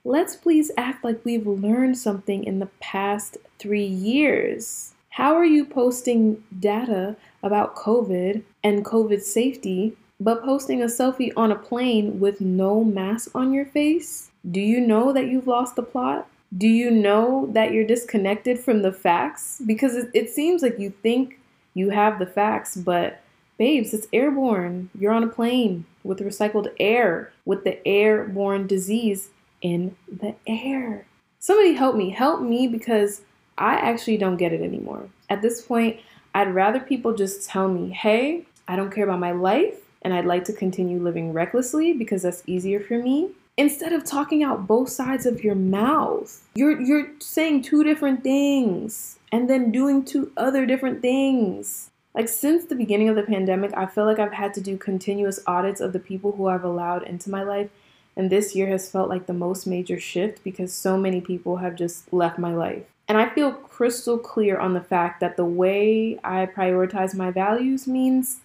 Let's 0.03 0.35
please 0.35 0.71
act 0.75 1.03
like 1.03 1.23
we've 1.23 1.45
learned 1.45 1.97
something 1.97 2.43
in 2.43 2.57
the 2.57 2.69
past 2.79 3.37
three 3.59 3.85
years. 3.85 4.95
How 5.09 5.35
are 5.35 5.45
you 5.45 5.63
posting 5.63 6.43
data 6.59 7.15
about 7.43 7.75
COVID 7.75 8.41
and 8.63 8.83
COVID 8.83 9.21
safety, 9.21 9.95
but 10.23 10.41
posting 10.41 10.81
a 10.81 10.85
selfie 10.85 11.33
on 11.35 11.51
a 11.51 11.55
plane 11.55 12.17
with 12.19 12.39
no 12.39 12.81
mask 12.81 13.31
on 13.35 13.51
your 13.51 13.65
face? 13.65 14.31
Do 14.49 14.61
you 14.61 14.79
know 14.79 15.11
that 15.11 15.27
you've 15.27 15.47
lost 15.47 15.75
the 15.75 15.83
plot? 15.83 16.27
Do 16.57 16.67
you 16.67 16.89
know 16.89 17.49
that 17.51 17.73
you're 17.73 17.85
disconnected 17.85 18.57
from 18.57 18.83
the 18.83 18.93
facts? 18.93 19.61
Because 19.65 19.95
it, 19.95 20.09
it 20.13 20.29
seems 20.29 20.61
like 20.61 20.79
you 20.79 20.93
think 21.01 21.39
you 21.73 21.89
have 21.89 22.19
the 22.19 22.25
facts, 22.25 22.77
but 22.77 23.21
babes, 23.57 23.93
it's 23.93 24.07
airborne. 24.13 24.89
You're 24.97 25.11
on 25.11 25.23
a 25.23 25.27
plane 25.27 25.85
with 26.03 26.19
recycled 26.19 26.71
air, 26.79 27.33
with 27.43 27.65
the 27.65 27.85
airborne 27.85 28.65
disease 28.65 29.29
in 29.61 29.95
the 30.07 30.35
air. 30.47 31.05
Somebody 31.39 31.73
help 31.73 31.97
me. 31.97 32.11
Help 32.11 32.41
me 32.41 32.67
because 32.67 33.23
I 33.57 33.73
actually 33.73 34.17
don't 34.17 34.37
get 34.37 34.53
it 34.53 34.61
anymore. 34.61 35.09
At 35.29 35.41
this 35.41 35.61
point, 35.61 35.99
I'd 36.33 36.53
rather 36.53 36.79
people 36.79 37.13
just 37.13 37.49
tell 37.49 37.67
me, 37.67 37.89
hey, 37.89 38.45
I 38.69 38.77
don't 38.77 38.91
care 38.93 39.03
about 39.03 39.19
my 39.19 39.31
life 39.31 39.82
and 40.03 40.13
I'd 40.13 40.25
like 40.25 40.45
to 40.45 40.53
continue 40.53 40.99
living 40.99 41.33
recklessly 41.33 41.93
because 41.93 42.21
that's 42.23 42.43
easier 42.45 42.79
for 42.79 42.97
me. 42.97 43.31
Instead 43.55 43.93
of 43.93 44.03
talking 44.03 44.43
out 44.43 44.67
both 44.67 44.89
sides 44.89 45.25
of 45.25 45.43
your 45.43 45.55
mouth, 45.55 46.43
you're, 46.55 46.81
you're 46.81 47.11
saying 47.19 47.61
two 47.61 47.83
different 47.83 48.23
things 48.23 49.19
and 49.31 49.49
then 49.49 49.71
doing 49.71 50.03
two 50.03 50.31
other 50.35 50.65
different 50.65 51.01
things. 51.01 51.89
Like, 52.15 52.29
since 52.29 52.65
the 52.65 52.75
beginning 52.75 53.09
of 53.09 53.15
the 53.15 53.23
pandemic, 53.23 53.71
I 53.75 53.87
feel 53.87 54.05
like 54.05 54.19
I've 54.19 54.33
had 54.33 54.53
to 54.55 54.61
do 54.61 54.77
continuous 54.77 55.39
audits 55.47 55.81
of 55.81 55.93
the 55.93 55.99
people 55.99 56.33
who 56.33 56.47
I've 56.47 56.63
allowed 56.63 57.03
into 57.03 57.29
my 57.29 57.41
life. 57.41 57.69
And 58.15 58.29
this 58.29 58.55
year 58.55 58.67
has 58.67 58.89
felt 58.89 59.09
like 59.09 59.25
the 59.25 59.33
most 59.33 59.65
major 59.65 59.99
shift 59.99 60.43
because 60.43 60.71
so 60.71 60.97
many 60.97 61.21
people 61.21 61.57
have 61.57 61.75
just 61.75 62.13
left 62.13 62.37
my 62.37 62.53
life. 62.53 62.83
And 63.07 63.17
I 63.17 63.29
feel 63.29 63.51
crystal 63.51 64.17
clear 64.17 64.57
on 64.57 64.73
the 64.73 64.81
fact 64.81 65.19
that 65.19 65.35
the 65.35 65.45
way 65.45 66.19
I 66.23 66.45
prioritize 66.45 67.15
my 67.15 67.31
values 67.31 67.87
means 67.87 68.41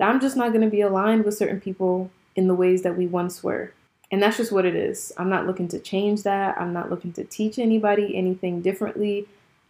I'm 0.00 0.20
just 0.20 0.36
not 0.36 0.52
going 0.52 0.64
to 0.64 0.70
be 0.70 0.80
aligned 0.80 1.24
with 1.24 1.36
certain 1.36 1.60
people 1.60 2.10
in 2.36 2.48
the 2.48 2.54
ways 2.54 2.82
that 2.82 2.96
we 2.96 3.06
once 3.06 3.42
were. 3.42 3.72
And 4.10 4.22
that's 4.22 4.36
just 4.36 4.52
what 4.52 4.64
it 4.64 4.74
is. 4.74 5.12
I'm 5.16 5.28
not 5.28 5.46
looking 5.46 5.68
to 5.68 5.78
change 5.78 6.22
that. 6.22 6.60
I'm 6.60 6.72
not 6.72 6.90
looking 6.90 7.12
to 7.14 7.24
teach 7.24 7.58
anybody 7.58 8.16
anything 8.16 8.60
differently. 8.60 9.26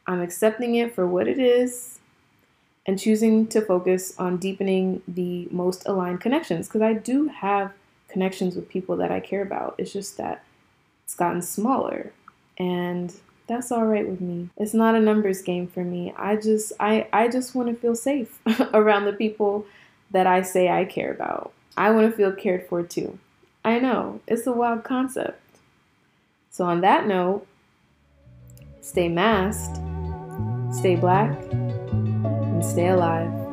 I'm 0.07 0.21
accepting 0.21 0.75
it 0.75 0.95
for 0.95 1.07
what 1.07 1.29
it 1.29 1.39
is 1.39 1.99
and 2.87 2.99
choosing 2.99 3.47
to 3.49 3.63
focus 3.63 4.15
on 4.19 4.37
deepening 4.37 5.03
the 5.09 5.49
most 5.51 5.87
aligned 5.87 6.21
connections 6.21 6.69
because 6.69 6.83
I 6.83 6.95
do 6.95 7.29
have 7.29 7.73
connections 8.09 8.55
with 8.55 8.69
people 8.69 8.97
that 8.99 9.11
I 9.11 9.21
care 9.21 9.43
about. 9.43 9.75
It's 9.79 9.93
just 9.93 10.17
that 10.19 10.45
it's 11.05 11.15
gotten 11.15 11.43
smaller. 11.43 12.13
And 12.59 13.15
that's 13.47 13.73
all 13.73 13.87
right 13.87 14.07
with 14.07 14.21
me. 14.21 14.49
It's 14.57 14.75
not 14.75 14.95
a 14.95 15.01
numbers 15.01 15.43
game 15.43 15.67
for 15.67 15.85
me. 15.85 16.15
I 16.17 16.37
just 16.37 16.73
I 16.81 17.09
I 17.13 17.29
just 17.29 17.55
want 17.55 17.69
to 17.69 17.75
feel 17.75 17.95
safe 17.95 18.41
around 18.73 19.05
the 19.05 19.13
people 19.13 19.67
that 20.15 20.27
I 20.29 20.43
say 20.43 20.71
I 20.71 20.85
care 20.85 21.13
about. 21.13 21.53
I 21.77 21.91
want 21.91 22.09
to 22.09 22.17
feel 22.17 22.33
cared 22.33 22.69
for 22.69 22.83
too. 22.85 23.19
I 23.65 23.81
know, 23.81 24.21
it's 24.29 24.47
a 24.47 24.53
wild 24.53 24.85
concept. 24.85 25.41
So 26.51 26.65
on 26.65 26.81
that 26.83 27.07
note, 27.09 27.47
stay 28.81 29.09
masked, 29.09 29.81
stay 30.73 30.95
black, 30.95 31.37
and 31.53 32.65
stay 32.65 32.89
alive. 32.89 33.44